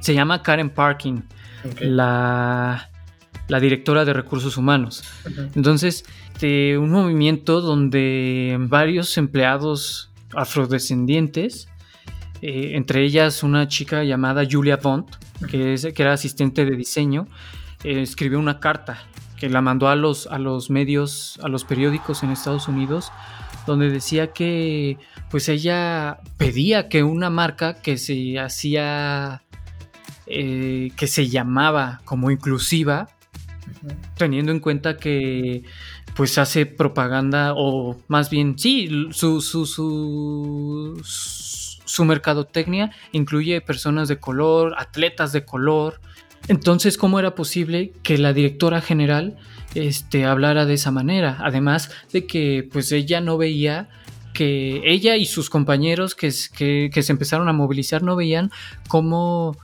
[0.00, 1.24] se llama Karen Parkin,
[1.80, 2.90] la,
[3.48, 5.04] la directora de recursos humanos.
[5.54, 6.04] Entonces,
[6.40, 11.68] este, un movimiento donde varios empleados afrodescendientes,
[12.40, 15.04] eh, entre ellas una chica llamada Julia Bond,
[15.50, 17.28] que, es, que era asistente de diseño,
[17.84, 19.02] eh, escribió una carta
[19.40, 23.10] que la mandó a los, a los medios, a los periódicos en Estados Unidos,
[23.66, 24.98] donde decía que
[25.30, 29.42] pues ella pedía que una marca que se hacía,
[30.26, 33.08] eh, que se llamaba como inclusiva,
[34.16, 35.62] teniendo en cuenta que
[36.14, 44.18] pues hace propaganda o más bien sí su su, su, su mercadotecnia incluye personas de
[44.18, 46.00] color atletas de color
[46.50, 49.36] entonces cómo era posible que la directora general
[49.76, 53.88] este hablara de esa manera además de que pues ella no veía
[54.32, 58.50] que ella y sus compañeros que, se empezaron a movilizar no veían
[58.88, 59.56] cómo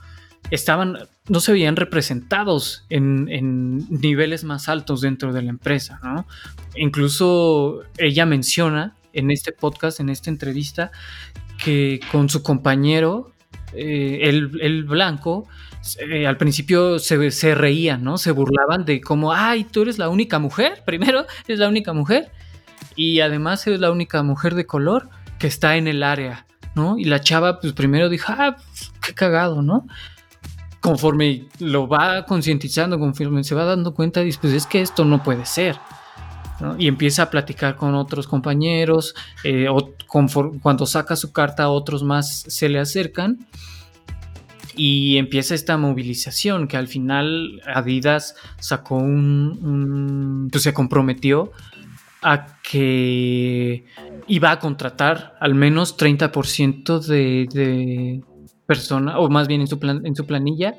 [0.49, 0.97] estaban,
[1.27, 3.25] no se veían representados en,
[3.89, 6.25] niveles más altos dentro de la empresa, ¿no?
[6.75, 10.91] Incluso ella menciona en este podcast, en esta entrevista,
[11.63, 13.31] que con su compañero,
[13.73, 15.47] eh, el blanco,
[15.99, 18.17] eh, al principio se, reían, ¿no?
[18.17, 22.31] Se burlaban de cómo, ay, tú eres la única mujer, primero, eres la única mujer,
[22.95, 26.45] y además eres la única mujer de color que está en el área,
[26.75, 26.97] ¿no?
[26.97, 29.87] Y la chava, pues primero dijo, ah, pues, qué cagado, ¿no?
[30.81, 35.23] Conforme lo va concientizando, conforme se va dando cuenta, dice, pues es que esto no
[35.23, 35.77] puede ser.
[36.79, 42.01] Y empieza a platicar con otros compañeros, eh, o confor- cuando saca su carta, otros
[42.03, 43.37] más se le acercan.
[44.77, 51.51] Y empieza esta movilización que al final Adidas sacó un, pues se comprometió
[52.21, 53.85] a que
[54.27, 58.23] iba a contratar al menos 30% de, de
[58.67, 60.75] personas, o más bien en su, plan, en su planilla,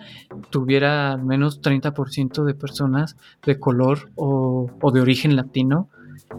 [0.50, 5.88] tuviera al menos 30% de personas de color o, o de origen latino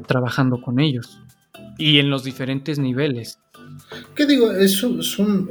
[0.07, 1.19] trabajando con ellos.
[1.77, 3.39] Y en los diferentes niveles.
[4.15, 4.51] ¿Qué digo?
[4.51, 4.99] Es un,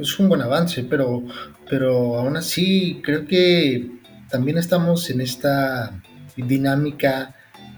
[0.01, 1.23] es un, buen avance, pero,
[1.69, 3.91] pero aún así creo que
[4.29, 6.01] también estamos en esta
[6.35, 7.35] dinámica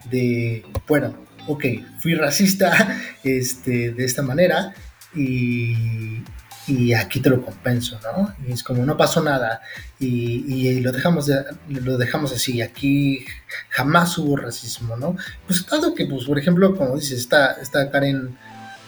[0.09, 1.15] de, bueno,
[1.47, 1.65] ok,
[1.99, 4.73] fui racista este, de esta manera
[5.15, 6.23] y,
[6.67, 8.33] y aquí te lo compenso, ¿no?
[8.47, 9.61] Y es como no pasó nada
[9.99, 13.25] y, y lo, dejamos de, lo dejamos así, aquí
[13.69, 15.15] jamás hubo racismo, ¿no?
[15.47, 18.37] Pues dado que, pues, por ejemplo, como dices, está, está Karen,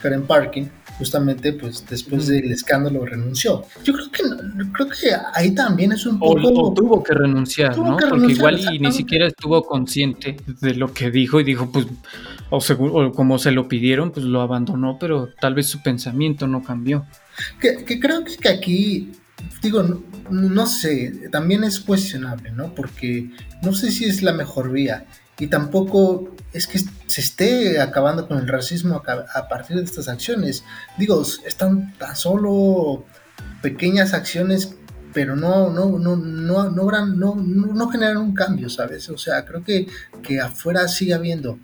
[0.02, 3.63] Karen Parkin, justamente pues después del escándalo renunció.
[3.84, 4.23] Yo creo que
[4.71, 7.97] creo que ahí también es un poco o, o tuvo que renunciar, tuvo ¿no?
[7.97, 11.71] Que Porque renunciar, igual y ni siquiera estuvo consciente de lo que dijo y dijo
[11.71, 11.88] pues
[12.49, 16.47] o, seguro, o como se lo pidieron pues lo abandonó, pero tal vez su pensamiento
[16.47, 17.06] no cambió.
[17.60, 19.12] Que, que creo que aquí
[19.62, 19.84] digo
[20.29, 22.73] no, sé, también es cuestionable, ¿no?
[22.73, 23.29] Porque
[23.62, 25.06] no sé si es la mejor vía
[25.39, 30.63] y tampoco es que se esté acabando con el racismo a, partir de estas acciones.
[30.97, 33.06] Digo, están tan solo
[33.62, 34.75] pequeñas acciones,
[35.13, 39.10] pero no, no, no, no, no, no, generan un cambio, ¿sabes?
[39.10, 39.88] O sea, creo que,
[40.21, 41.60] que afuera sigue habiendo,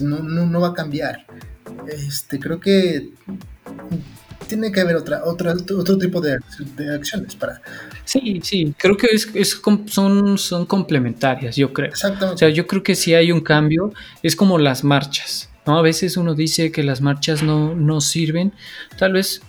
[0.00, 1.26] no, no va a cambiar.
[1.88, 3.10] Este, creo que
[4.46, 6.38] tiene que haber otra, otra, otro tipo de,
[6.76, 7.60] de, acciones para...
[8.04, 11.88] Sí, sí, creo que es, es, son, son complementarias, yo creo.
[11.88, 12.34] Exactamente.
[12.34, 15.78] O sea, yo creo que si hay un cambio, es como las marchas, ¿no?
[15.78, 18.52] A veces uno dice que las marchas no, no sirven,
[18.98, 19.42] tal vez,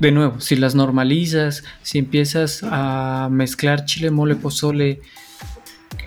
[0.00, 5.00] de nuevo, si las normalizas, si empiezas a mezclar chile, mole, pozole,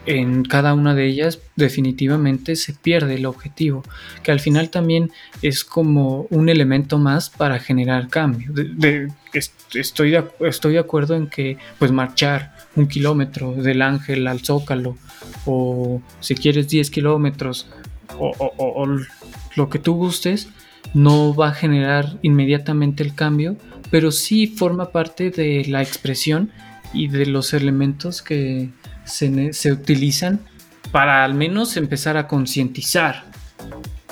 [0.06, 3.84] en cada una de ellas definitivamente se pierde el objetivo,
[4.24, 8.52] que al final también es como un elemento más para generar cambio.
[9.34, 14.98] Estoy, de, estoy de acuerdo en que pues marchar un kilómetro del ángel al zócalo
[15.46, 17.68] o si quieres 10 kilómetros
[18.18, 18.88] o, o
[19.56, 20.48] lo que tú gustes
[20.94, 23.58] no va a generar inmediatamente el cambio,
[23.92, 26.52] pero sí forma parte de la expresión
[26.94, 28.70] y de los elementos que,
[29.10, 30.40] se, se utilizan
[30.92, 33.26] para al menos empezar a concientizar,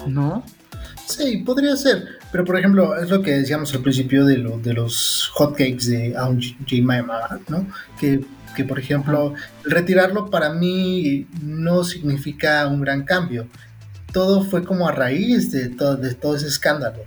[0.07, 0.43] ¿no?
[1.05, 2.17] Sí, podría ser.
[2.31, 6.17] Pero por ejemplo, es lo que decíamos al principio de, lo, de los hotcakes de
[6.17, 7.65] Aung Jemima, ¿no?
[7.99, 8.21] Que,
[8.55, 9.33] que por ejemplo,
[9.63, 13.47] retirarlo para mí no significa un gran cambio.
[14.11, 16.99] Todo fue como a raíz de todo, de todo ese escándalo,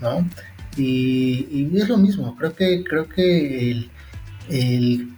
[0.00, 0.28] ¿no?
[0.76, 2.36] Y, y es lo mismo.
[2.36, 3.90] Creo que, creo que el,
[4.50, 5.08] el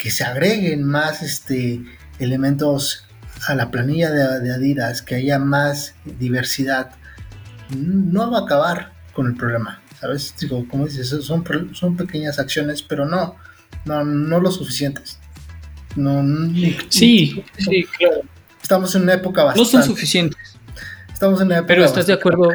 [0.00, 1.82] que se agreguen más este,
[2.18, 3.04] elementos
[3.46, 6.92] a la planilla de, de, Adidas, que haya más diversidad,
[7.68, 10.34] no va a acabar con el problema, ¿sabes?
[10.40, 13.36] Digo, como dices, son, son pequeñas acciones, pero no,
[13.84, 15.18] no, no lo suficientes.
[15.96, 16.22] No,
[16.88, 18.22] sí, sí, claro.
[18.62, 19.76] Estamos en una época bastante...
[19.76, 20.56] No son suficientes.
[21.12, 22.48] Estamos en una época Pero estás de acuerdo...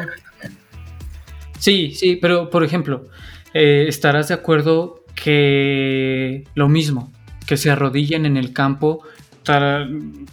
[1.60, 3.08] Sí, sí, pero por ejemplo,
[3.54, 7.12] eh, estarás de acuerdo que lo mismo,
[7.46, 9.02] que se arrodillen en el campo,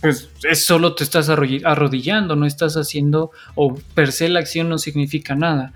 [0.02, 4.78] pues es solo te estás arrodillando, no estás haciendo, o per se la acción no
[4.78, 5.74] significa nada,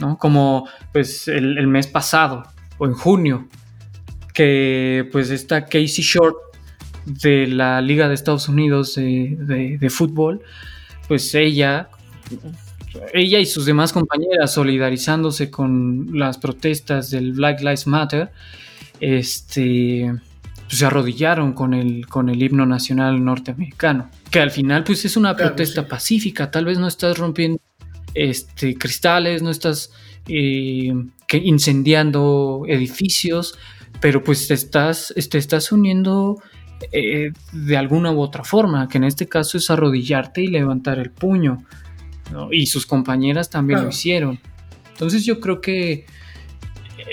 [0.00, 0.18] ¿no?
[0.18, 2.44] Como pues el, mes pasado,
[2.78, 3.48] o en junio,
[4.34, 6.36] que pues está Casey Short
[7.04, 10.42] de la Liga de Estados Unidos de, de, de fútbol,
[11.06, 11.90] pues ella
[13.14, 18.30] ella y sus demás compañeras solidarizándose con las protestas del Black Lives Matter,
[19.00, 20.12] este,
[20.70, 24.08] pues, se arrodillaron con el, con el himno nacional norteamericano.
[24.30, 25.88] Que al final, pues es una claro, protesta sí.
[25.90, 26.50] pacífica.
[26.52, 27.60] Tal vez no estás rompiendo
[28.14, 29.90] este, cristales, no estás
[30.28, 30.92] eh,
[31.26, 33.58] que incendiando edificios,
[34.00, 36.40] pero pues te estás, te estás uniendo
[36.92, 41.10] eh, de alguna u otra forma, que en este caso es arrodillarte y levantar el
[41.10, 41.64] puño.
[42.30, 42.52] ¿no?
[42.52, 43.88] Y sus compañeras también claro.
[43.88, 44.38] lo hicieron.
[44.92, 46.06] Entonces yo creo que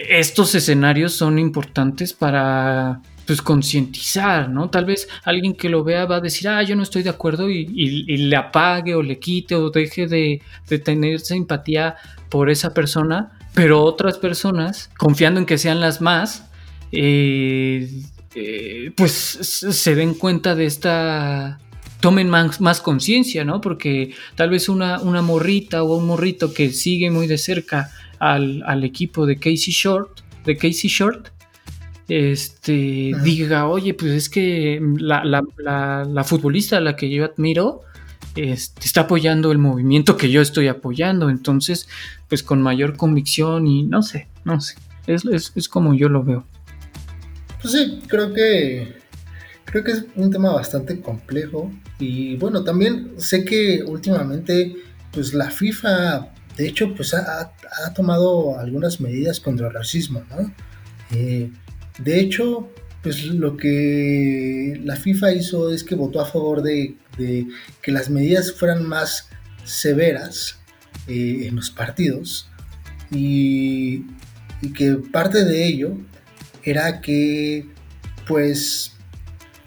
[0.09, 4.69] estos escenarios son importantes para pues concientizar, ¿no?
[4.69, 7.49] Tal vez alguien que lo vea va a decir, ah, yo no estoy de acuerdo
[7.51, 11.97] y, y, le apague o le quite o deje de, de, tener simpatía
[12.29, 16.49] por esa persona, pero otras personas, confiando en que sean las más,
[16.93, 17.91] eh,
[18.33, 21.59] eh, pues se den cuenta de esta...
[21.99, 23.59] Tomen más, más conciencia, ¿no?
[23.59, 28.63] Porque tal vez una, una morrita o un morrito que sigue muy de cerca al,
[28.67, 31.29] al equipo de Casey Short, de Casey Short,
[32.07, 35.43] este, diga, oye, pues es que la, la,
[36.05, 37.81] la, futbolista a la que yo admiro
[38.35, 41.87] este, está apoyando el movimiento que yo estoy apoyando, entonces,
[42.29, 46.23] pues con mayor convicción y no sé, no sé, es, es, es como yo lo
[46.23, 46.45] veo.
[47.61, 48.95] Pues sí, creo que
[49.65, 54.77] creo que es un tema bastante complejo y bueno, también sé que últimamente
[55.11, 57.51] pues la FIFA de hecho pues ha,
[57.85, 60.53] ha tomado algunas medidas contra el racismo, ¿no?
[61.11, 61.51] Eh,
[61.97, 62.69] de hecho,
[63.01, 68.53] pues lo que la FIFA hizo es que votó a favor de, que las medidas
[68.53, 69.29] fueran más
[69.63, 70.59] severas
[71.07, 72.49] eh, en los partidos
[73.11, 74.05] y,
[74.75, 75.97] que parte de ello
[76.63, 77.67] era que
[78.25, 78.97] pues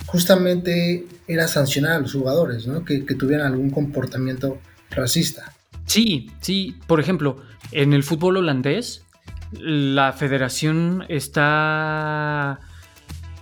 [0.07, 2.85] justamente era sancionar a los jugadores, ¿no?
[2.85, 4.59] que, que tuvieran algún comportamiento
[4.90, 5.55] racista.
[5.87, 9.05] Sí, sí, por ejemplo, en el fútbol holandés
[9.53, 12.61] la federación está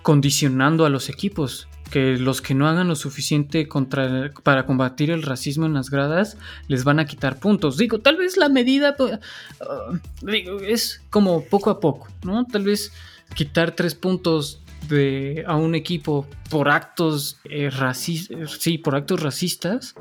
[0.02, 5.22] condicionando a los equipos que los que no hagan lo suficiente contra, para combatir el
[5.22, 6.36] racismo en las gradas
[6.68, 7.76] les van a quitar puntos.
[7.76, 9.18] Digo, tal vez la medida pues,
[9.60, 12.46] uh, es como poco a poco, ¿no?
[12.46, 12.92] Tal vez
[13.34, 19.94] quitar tres puntos de, a un equipo por actos eh, racistas, sí, por actos racistas,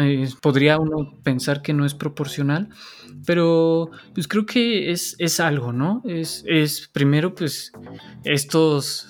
[0.00, 2.68] eh, podría uno pensar que no es proporcional,
[3.24, 6.02] pero pues creo que es, es algo, ¿no?
[6.04, 7.72] Es, es primero pues
[8.24, 9.08] estos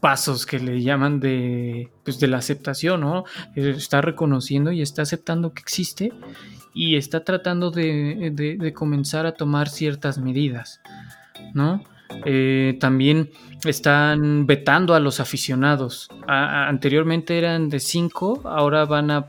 [0.00, 3.24] pasos que le llaman de, pues, de la aceptación, ¿no?
[3.56, 6.12] Está reconociendo y está aceptando que existe
[6.74, 10.80] y está tratando de, comenzar a tomar ciertas medidas,
[11.54, 11.82] ¿no?
[12.26, 13.30] Eh, también
[13.64, 16.08] están vetando a los aficionados.
[16.26, 19.26] anteriormente eran de 5, ahora van a,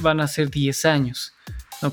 [0.00, 1.34] van a ser 10 años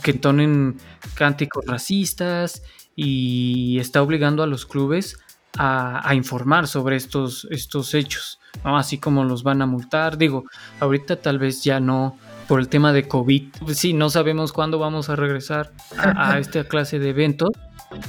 [0.01, 0.77] que entonen
[1.15, 2.63] cánticos racistas
[2.95, 5.19] y está obligando a los clubes
[5.58, 10.17] a, informar sobre estos, estos hechos, así como los van a multar.
[10.17, 10.45] Digo,
[10.79, 13.53] ahorita tal vez ya no por el tema de COVID.
[13.73, 17.51] Sí, no sabemos cuándo vamos a regresar a, a esta clase de eventos,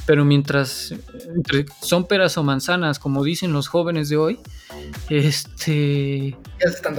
[0.07, 0.95] pero mientras
[1.81, 4.39] son peras o manzanas, como dicen los jóvenes de hoy,
[5.09, 6.37] este,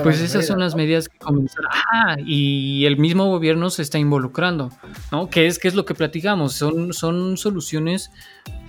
[0.03, 1.69] pues esas son las medidas que comenzaron.
[1.93, 4.69] Ah, y el mismo gobierno se está involucrando,
[5.11, 5.29] ¿no?
[5.29, 6.53] ¿Qué es, qué es lo que platicamos?
[6.53, 8.11] Son, son soluciones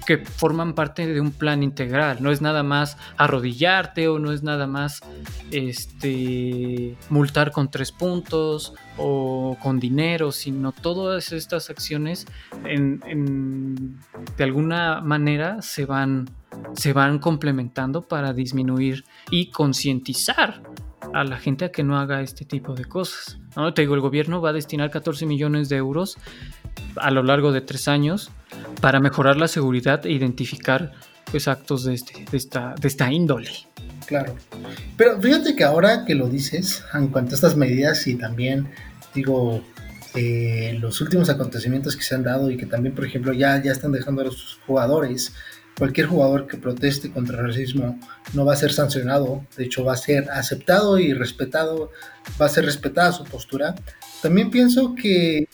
[0.07, 2.19] que forman parte de un plan integral.
[2.21, 5.03] No es nada más arrodillarte o no es nada más
[5.51, 12.27] este, multar con tres puntos o con dinero, sino todas estas acciones
[12.63, 16.31] de alguna manera se van,
[16.75, 20.63] se van complementando para disminuir y concientizar
[21.15, 23.39] a la gente a que no haga este tipo de cosas.
[23.75, 26.19] Te digo, el gobierno va a destinar 14 millones de euros
[26.97, 28.31] a lo largo de tres años
[28.81, 30.93] para mejorar la seguridad e identificar
[31.31, 33.51] pues, actos de, este, de, esta, de esta índole.
[34.07, 34.37] Claro.
[34.97, 38.69] Pero fíjate que ahora que lo dices, en cuanto a estas medidas y también,
[39.15, 39.63] digo,
[40.15, 43.73] eh, los últimos acontecimientos que se han dado y que también, por ejemplo, ya, ya
[43.73, 45.35] están dejando a los jugadores,
[45.79, 47.99] cualquier jugador que proteste contra el racismo
[48.33, 51.91] no va a ser sancionado, de hecho va a ser aceptado y respetado,
[52.41, 53.75] va a ser respetada su postura.
[54.23, 55.49] También pienso que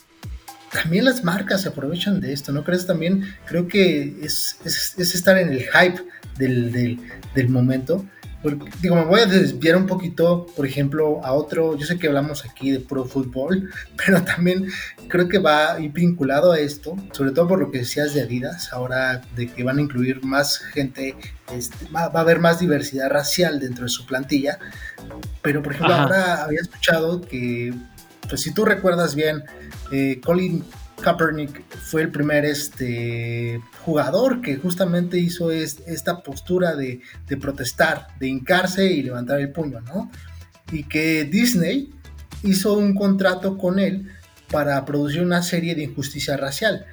[0.73, 2.87] también las marcas se aprovechan de esto, ¿no crees?
[2.87, 4.59] También creo que es,
[4.97, 6.01] estar en el hype
[6.39, 8.07] del, momento.
[8.81, 12.45] Digo, me voy a desviar un poquito, por ejemplo, a otro, yo sé que hablamos
[12.45, 14.67] aquí de pro fútbol, pero también
[15.09, 19.23] creo que va vinculado a esto, sobre todo por lo que decías de Adidas, ahora
[19.37, 21.17] de que van a incluir más gente,
[21.55, 24.59] este, va, a haber más diversidad racial dentro de su plantilla,
[25.41, 27.73] pero por ejemplo, ahora había escuchado que
[28.29, 29.45] pues si tú recuerdas bien,
[29.91, 30.65] eh, Colin
[31.01, 37.01] Kaepernick fue el primer este, jugador que justamente hizo esta postura de,
[37.41, 40.11] protestar, de hincarse y levantar el puño, ¿no?
[40.71, 41.93] Y que Disney
[42.43, 44.09] hizo un contrato con él
[44.51, 46.87] para producir una serie de injusticia racial.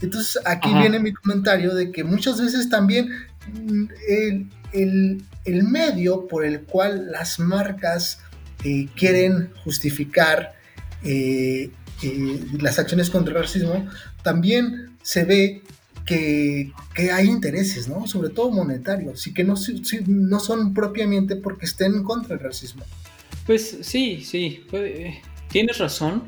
[0.00, 3.10] Entonces aquí viene mi comentario de que muchas veces también
[3.52, 3.86] mm,
[4.72, 8.20] el, medio por el cual las marcas
[8.64, 10.54] eh, quieren justificar
[11.02, 11.70] eh,
[12.02, 13.86] eh, las acciones contra el racismo,
[14.22, 15.62] también se ve
[16.04, 16.72] que,
[17.12, 18.06] hay intereses, ¿no?
[18.06, 19.54] Sobre todo monetarios, y que no,
[20.06, 22.84] no son propiamente porque estén contra el racismo.
[23.44, 24.64] Pues sí, sí,
[25.48, 26.24] tienes razón.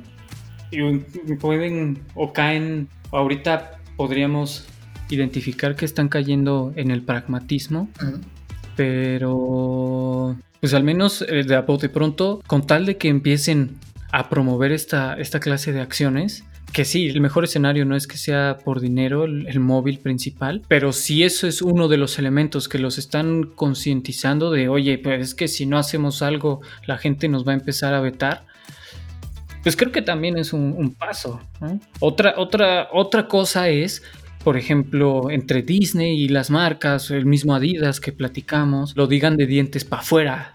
[1.40, 4.66] Pueden o caen, ahorita podríamos
[5.08, 7.88] identificar que están cayendo en el pragmatismo,
[8.76, 13.76] pero pues al menos eh, de a de pronto, con tal de que empiecen
[14.10, 18.16] a promover esta, esta clase de acciones, que sí, el mejor escenario no es que
[18.16, 22.78] sea por dinero el, móvil principal, pero sí eso es uno de los elementos que
[22.78, 27.46] los están concientizando de, oye, pues es que si no hacemos algo, la gente nos
[27.46, 28.44] va a empezar a vetar.
[29.62, 31.40] Pues creo que también es un, paso.
[32.00, 34.02] Otra, otra, otra cosa es
[34.44, 39.46] por ejemplo, entre Disney y las marcas, el mismo Adidas que platicamos, lo digan de
[39.46, 40.54] dientes para afuera.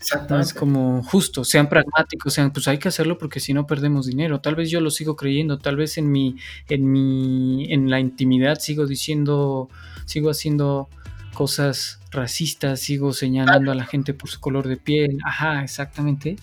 [0.00, 0.48] Exactamente.
[0.48, 4.40] Es como justo, sean pragmáticos, sean, pues hay que hacerlo porque si no perdemos dinero.
[4.40, 6.36] Tal vez yo lo sigo creyendo, tal vez en mi,
[6.70, 9.68] en mi, en la intimidad sigo diciendo,
[10.06, 10.88] sigo haciendo
[11.34, 15.18] cosas racistas, sigo señalando a la gente por su color de piel.
[15.26, 16.36] Ajá, exactamente.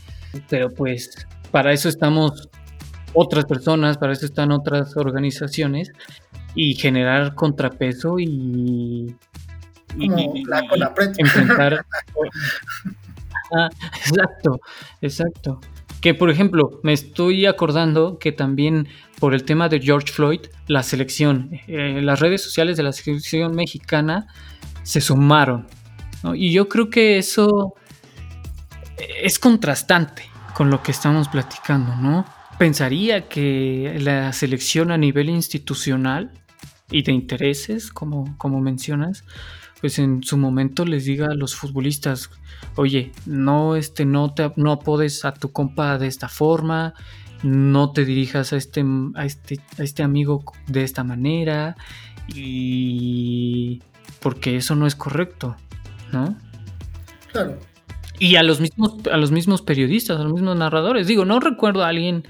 [0.49, 2.49] Pero pues para eso estamos
[3.13, 5.91] otras personas, para eso están otras organizaciones
[6.53, 9.15] y generar contrapeso y,
[9.97, 11.83] enfrentar
[13.55, 14.59] ah, exacto
[15.01, 15.59] exacto.
[16.01, 18.87] Que por ejemplo me estoy acordando que también
[19.19, 23.55] por el tema de George Floyd la selección eh, las redes sociales de la selección
[23.55, 24.27] mexicana
[24.83, 25.67] se sumaron
[26.33, 27.75] y yo creo que eso
[29.21, 30.23] es contrastante
[30.53, 32.25] con lo que estamos platicando no
[32.57, 36.31] pensaría que la selección a nivel institucional
[36.89, 39.23] y de intereses, como, como mencionas,
[39.81, 42.29] pues en su momento les diga a los futbolistas,
[42.75, 46.93] oye, no, este, no, te, no apodes a tu compa de esta forma,
[47.43, 48.83] no te dirijas a este,
[49.15, 51.75] a este, a este amigo de esta manera,
[52.27, 53.81] y
[54.19, 55.55] porque eso no es correcto,
[56.11, 56.35] ¿no?
[57.31, 57.59] Claro.
[58.19, 61.05] Y a los mismos, a los mismos periodistas, a los mismos narradores.
[61.05, 62.27] Digo, no recuerdo a alguien,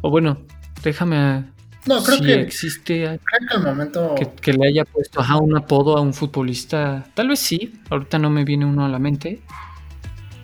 [0.00, 0.38] o bueno,
[0.82, 1.44] déjame
[1.86, 4.14] no, creo que existe creo que, momento...
[4.40, 7.04] que, le haya puesto un apodo a un futbolista.
[7.14, 9.42] Tal vez sí, ahorita no me viene uno a la mente.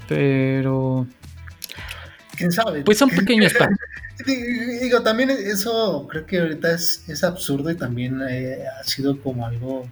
[0.08, 1.06] Pero.
[2.36, 2.82] ¿Quién sabe?
[2.82, 3.52] Pues son pequeños
[4.26, 9.46] Digo, también eso creo que ahorita es, es absurdo y también eh, ha sido como
[9.46, 9.88] algo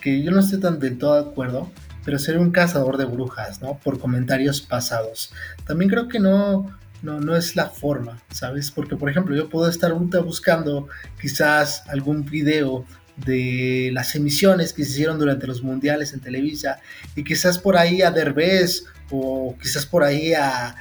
[0.00, 1.70] que yo no estoy tan del todo de acuerdo,
[2.04, 3.78] pero ser un cazador de brujas, ¿no?
[3.82, 5.32] Por comentarios pasados.
[5.66, 6.70] También creo que no,
[7.02, 8.70] no, no es la forma, ¿sabes?
[8.70, 10.88] Porque, por ejemplo, yo puedo estar buscando
[11.20, 12.86] quizás algún video
[13.16, 16.78] de las emisiones que se hicieron durante los mundiales en Televisa
[17.14, 20.74] y quizás por ahí a Derbez o quizás por ahí a,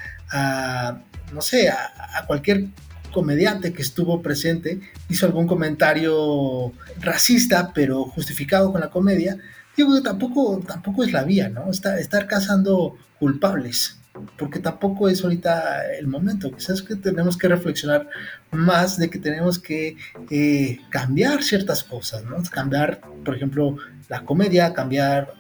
[1.34, 2.68] no sé, a, cualquier
[3.12, 9.38] comediante que estuvo presente hizo algún comentario racista pero justificado con la comedia,
[9.76, 11.70] digo, tampoco, tampoco es la vía, ¿no?
[11.72, 14.01] estar cazando culpables
[14.38, 16.52] porque tampoco es ahorita el momento.
[16.52, 18.10] Quizás que tenemos que reflexionar
[18.52, 19.98] más de que tenemos que
[20.30, 22.38] eh, cambiar ciertas cosas, ¿no?
[22.50, 23.78] Cambiar, por ejemplo,
[24.10, 25.34] la comedia, cambiar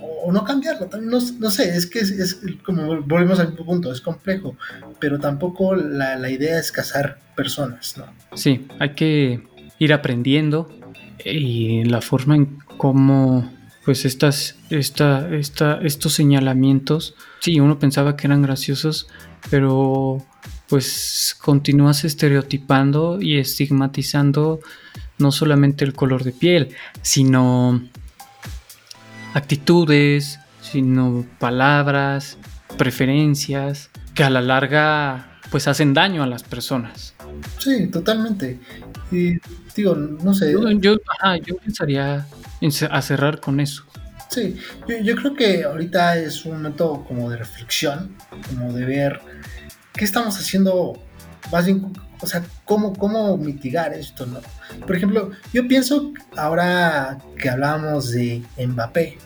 [0.00, 4.56] o no cambiarla, no, no sé, es que es, como volvemos al punto, es complejo,
[5.00, 8.04] pero tampoco la, la idea es cazar personas, ¿no?
[8.36, 9.42] Sí, hay que
[9.78, 10.70] ir aprendiendo
[11.24, 13.52] y la forma en cómo
[13.84, 19.08] pues estas, esta, esta, estos señalamientos, sí, uno pensaba que eran graciosos,
[19.50, 20.24] pero
[20.68, 24.60] pues continúas estereotipando y estigmatizando
[25.18, 27.80] no solamente el color de piel, sino
[29.34, 32.38] actitudes, sino palabras,
[32.76, 37.14] preferencias, que a la larga pues hacen daño a las personas.
[37.58, 38.60] Sí, totalmente.
[39.10, 39.38] Y
[39.74, 40.52] digo, no sé.
[40.52, 40.96] Yo, yo,
[41.44, 42.26] yo pensaría
[42.90, 43.84] a cerrar con eso.
[44.28, 44.56] Sí,
[45.02, 48.14] yo, creo que ahorita es un momento como de reflexión,
[48.48, 49.20] como de ver
[49.94, 51.02] qué estamos haciendo,
[51.50, 54.40] más bien, o sea, cómo, cómo mitigar esto, ¿no?
[54.86, 59.16] Por ejemplo, yo pienso ahora que hablábamos de Mbappé,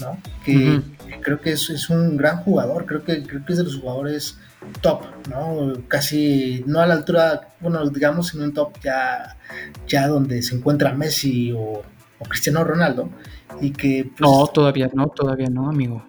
[0.00, 0.18] ¿no?
[0.44, 0.82] Que,
[1.22, 4.38] creo que es, es, un gran jugador, creo que, creo que es de los jugadores
[4.80, 5.72] top, ¿no?
[5.88, 9.36] Casi no a la altura, bueno, digamos en un top ya,
[9.86, 11.82] ya donde se encuentra Messi o
[12.18, 13.08] o Cristiano Ronaldo
[13.60, 14.10] y que...
[14.16, 16.04] Pues, no, todavía no, todavía no, amigo.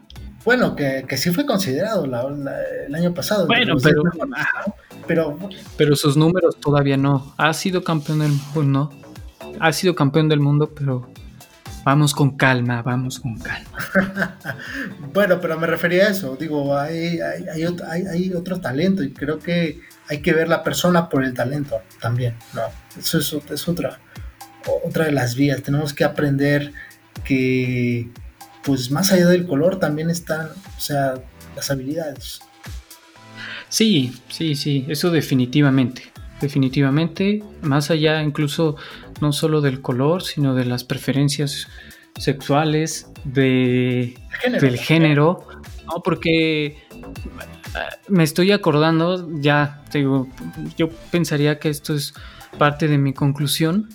[0.45, 3.45] Bueno, que, que sí fue considerado el año pasado.
[3.45, 4.03] Bueno, pero,
[5.05, 5.39] pero,
[5.78, 5.95] pero...
[5.95, 7.34] sus números todavía no.
[7.38, 8.89] Ha sido campeón del mundo,
[9.60, 11.12] Ha sido campeón del mundo, pero
[11.84, 13.78] vamos con calma, vamos con calma.
[15.14, 16.38] bueno, pero me refería a eso.
[16.38, 20.64] Digo, hay, hay, hay, otro, hay, otro talento y creo que hay que ver la
[20.64, 22.36] persona por el talento también.
[22.53, 22.62] ¿no?
[22.97, 23.99] Eso es, es otra
[24.84, 25.62] otra de las vías.
[25.62, 26.74] Tenemos que aprender
[27.24, 28.10] que,
[28.64, 31.16] pues más allá del color también están, o sea,
[31.55, 32.41] las habilidades.
[33.70, 36.03] Sí, sí, sí, eso definitivamente.
[36.41, 38.78] Definitivamente, más allá incluso
[39.20, 41.68] no solo del color, sino de las preferencias
[42.18, 44.62] sexuales, de, Género.
[44.62, 45.47] del género,
[45.86, 46.01] ¿no?
[46.03, 46.78] Porque
[47.76, 50.30] ah, me estoy acordando, ya te digo,
[50.78, 52.14] yo pensaría que esto es
[52.57, 53.89] parte de mi conclusión.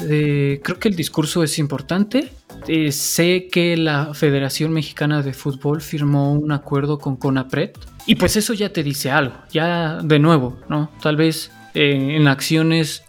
[0.00, 2.30] Eh, creo que el discurso es importante.
[2.66, 7.70] Eh, sé que la Federación Mexicana de Fútbol firmó un acuerdo con CONAPRED
[8.06, 9.34] y pues eso ya te dice algo.
[9.50, 10.90] Ya de nuevo, ¿no?
[11.02, 13.02] Tal vez eh, en acciones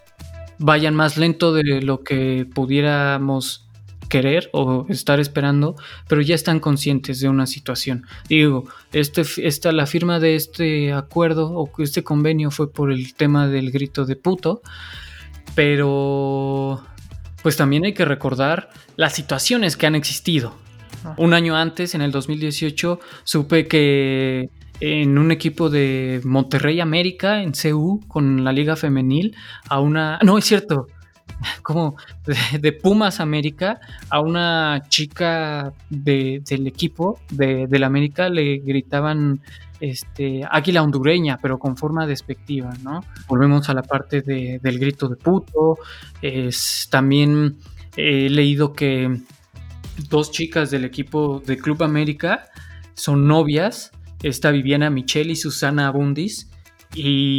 [0.58, 3.66] vayan más lento de lo que pudiéramos
[4.10, 5.76] querer o estar esperando,
[6.08, 8.06] pero ya están conscientes de una situación.
[8.28, 13.48] Digo, este, esta, la firma de este acuerdo o este convenio fue por el tema
[13.48, 14.62] del grito de puto,
[15.56, 16.84] pero
[17.42, 20.54] pues también hay que recordar las situaciones que han existido.
[21.16, 24.50] Un año antes, en el 2018, supe que
[24.82, 29.36] en un equipo de Monterrey América, en CU, con la Liga Femenil,
[29.70, 30.20] a una...
[30.24, 30.88] No, es cierto,
[31.62, 31.96] como
[32.26, 33.80] de, de Pumas América,
[34.10, 39.40] a una chica de- del equipo de, del América le gritaban
[39.80, 43.02] este, águila hondureña, pero con forma despectiva, ¿no?
[43.28, 45.78] Volvemos a la parte de- del grito de puto.
[46.90, 47.58] También
[47.96, 49.20] he leído que
[50.10, 52.48] dos chicas del equipo de Club América
[52.94, 53.92] son novias,
[54.24, 56.50] esta Viviana Michelle y Susana Abundis,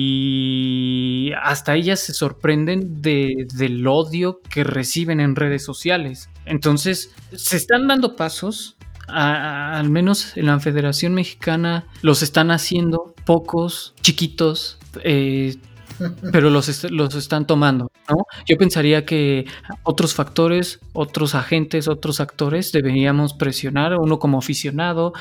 [0.01, 6.31] y hasta ellas se sorprenden de- del odio que reciben en redes sociales.
[6.47, 8.77] Entonces, se están dando pasos,
[9.13, 15.57] a- a- al menos en la Federación Mexicana los están haciendo, pocos, chiquitos, eh,
[16.33, 18.25] pero los, est- los están tomando, ¿no?
[18.49, 19.45] Yo pensaría que
[19.83, 25.13] otros factores, otros agentes, otros actores deberíamos presionar, uno como aficionado,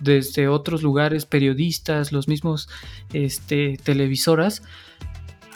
[0.00, 2.68] desde otros lugares, periodistas, los mismos
[3.12, 4.62] este, televisoras,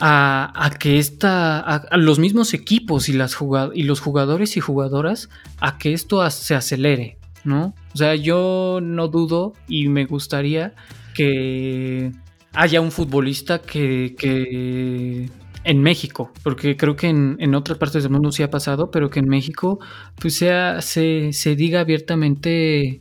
[0.00, 3.36] a, a que esta, a, a los mismos equipos y, las
[3.74, 5.28] y los jugadores y jugadoras,
[5.60, 7.74] a que esto se acelere, ¿no?
[7.94, 10.74] O sea, yo no dudo y me gustaría
[11.14, 12.12] que
[12.54, 15.30] haya un futbolista que, que
[15.64, 19.10] en México, porque creo que en, en otras partes del mundo sí ha pasado, pero
[19.10, 19.78] que en México
[20.20, 23.00] pues sea, se, se diga abiertamente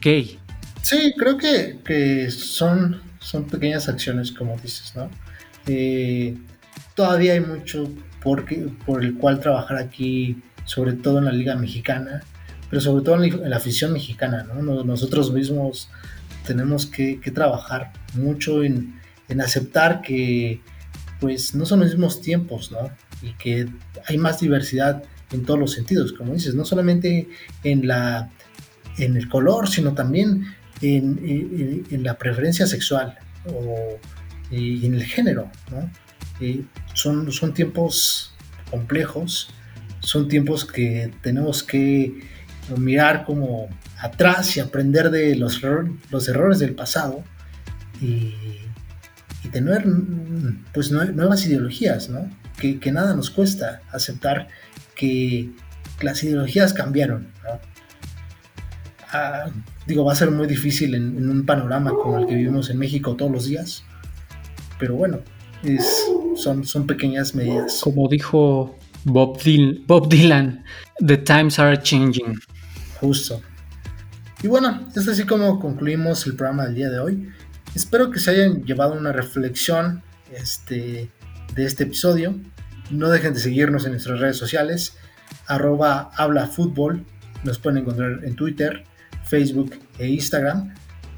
[0.00, 0.38] gay.
[0.82, 5.08] Sí, creo que, que son, son pequeñas acciones, como dices, ¿no?
[5.66, 6.36] Eh,
[6.94, 7.88] todavía hay mucho
[8.22, 8.44] por,
[8.84, 12.22] por el cual trabajar aquí, sobre todo en la Liga Mexicana,
[12.70, 14.62] pero sobre todo en la, afición mexicana, ¿no?
[14.62, 15.88] Nos- Nosotros mismos
[16.46, 19.00] tenemos que, trabajar mucho en,
[19.40, 20.60] aceptar que
[21.20, 22.90] pues no son los mismos tiempos, ¿no?
[23.22, 23.66] Y que
[24.06, 25.02] hay más diversidad
[25.32, 27.28] en todos los sentidos, como dices, no solamente
[27.64, 28.30] en la
[28.98, 30.44] en el color, sino también
[30.80, 33.98] en, la preferencia sexual o
[34.50, 35.90] y en el género, ¿no?
[36.40, 36.62] Eh,
[36.94, 38.34] son, son tiempos
[38.70, 39.48] complejos,
[40.00, 42.20] son tiempos que tenemos que
[42.76, 43.68] mirar como
[44.00, 45.60] atrás y aprender de los,
[46.10, 47.22] los errores del pasado
[48.00, 48.34] y,
[49.42, 49.84] y tener
[50.72, 52.30] pues nue- nuevas ideologías, ¿no?
[52.58, 54.48] Que, que nada nos cuesta aceptar
[54.94, 55.50] que
[56.00, 57.60] las ideologías cambiaron, ¿no?
[59.12, 59.46] Ah,
[59.86, 62.78] digo, va a ser muy difícil en, en un panorama como el que vivimos en
[62.78, 63.84] México todos los días,
[64.78, 65.20] pero bueno,
[65.62, 66.04] es,
[66.36, 67.80] son, son pequeñas medidas.
[67.82, 70.64] Como dijo Bob, Dil- Bob Dylan,
[71.06, 72.38] The times are changing.
[73.04, 73.42] Justo.
[74.42, 77.28] Y bueno, es así como concluimos el programa del día de hoy.
[77.74, 80.02] Espero que se hayan llevado una reflexión
[80.32, 81.10] este,
[81.54, 82.34] de este episodio.
[82.90, 84.96] No dejen de seguirnos en nuestras redes sociales.
[85.46, 87.04] Arroba habla fútbol.
[87.42, 88.84] Nos pueden encontrar en Twitter,
[89.26, 90.72] Facebook e Instagram.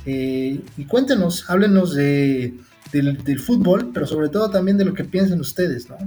[0.06, 2.52] Eh, y cuéntenos, háblenos de,
[2.90, 5.98] del, del fútbol, pero sobre todo también de lo que piensan ustedes, ¿no?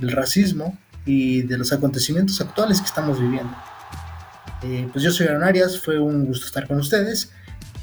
[0.00, 0.76] Del racismo
[1.06, 3.56] y de los acontecimientos actuales que estamos viviendo.
[4.62, 7.32] Eh, pues yo soy Aaron Arias, fue un gusto estar con ustedes.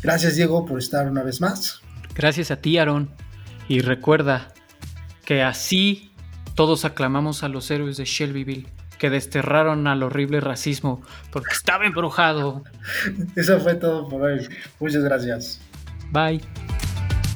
[0.01, 1.82] Gracias Diego por estar una vez más.
[2.15, 3.09] Gracias a ti, Aaron.
[3.67, 4.53] Y recuerda
[5.25, 6.11] que así
[6.55, 8.67] todos aclamamos a los héroes de Shelbyville,
[8.97, 11.01] que desterraron al horrible racismo
[11.32, 12.63] porque estaba embrujado.
[13.36, 14.47] Eso fue todo por hoy.
[14.80, 15.61] Muchas gracias.
[16.11, 16.41] Bye.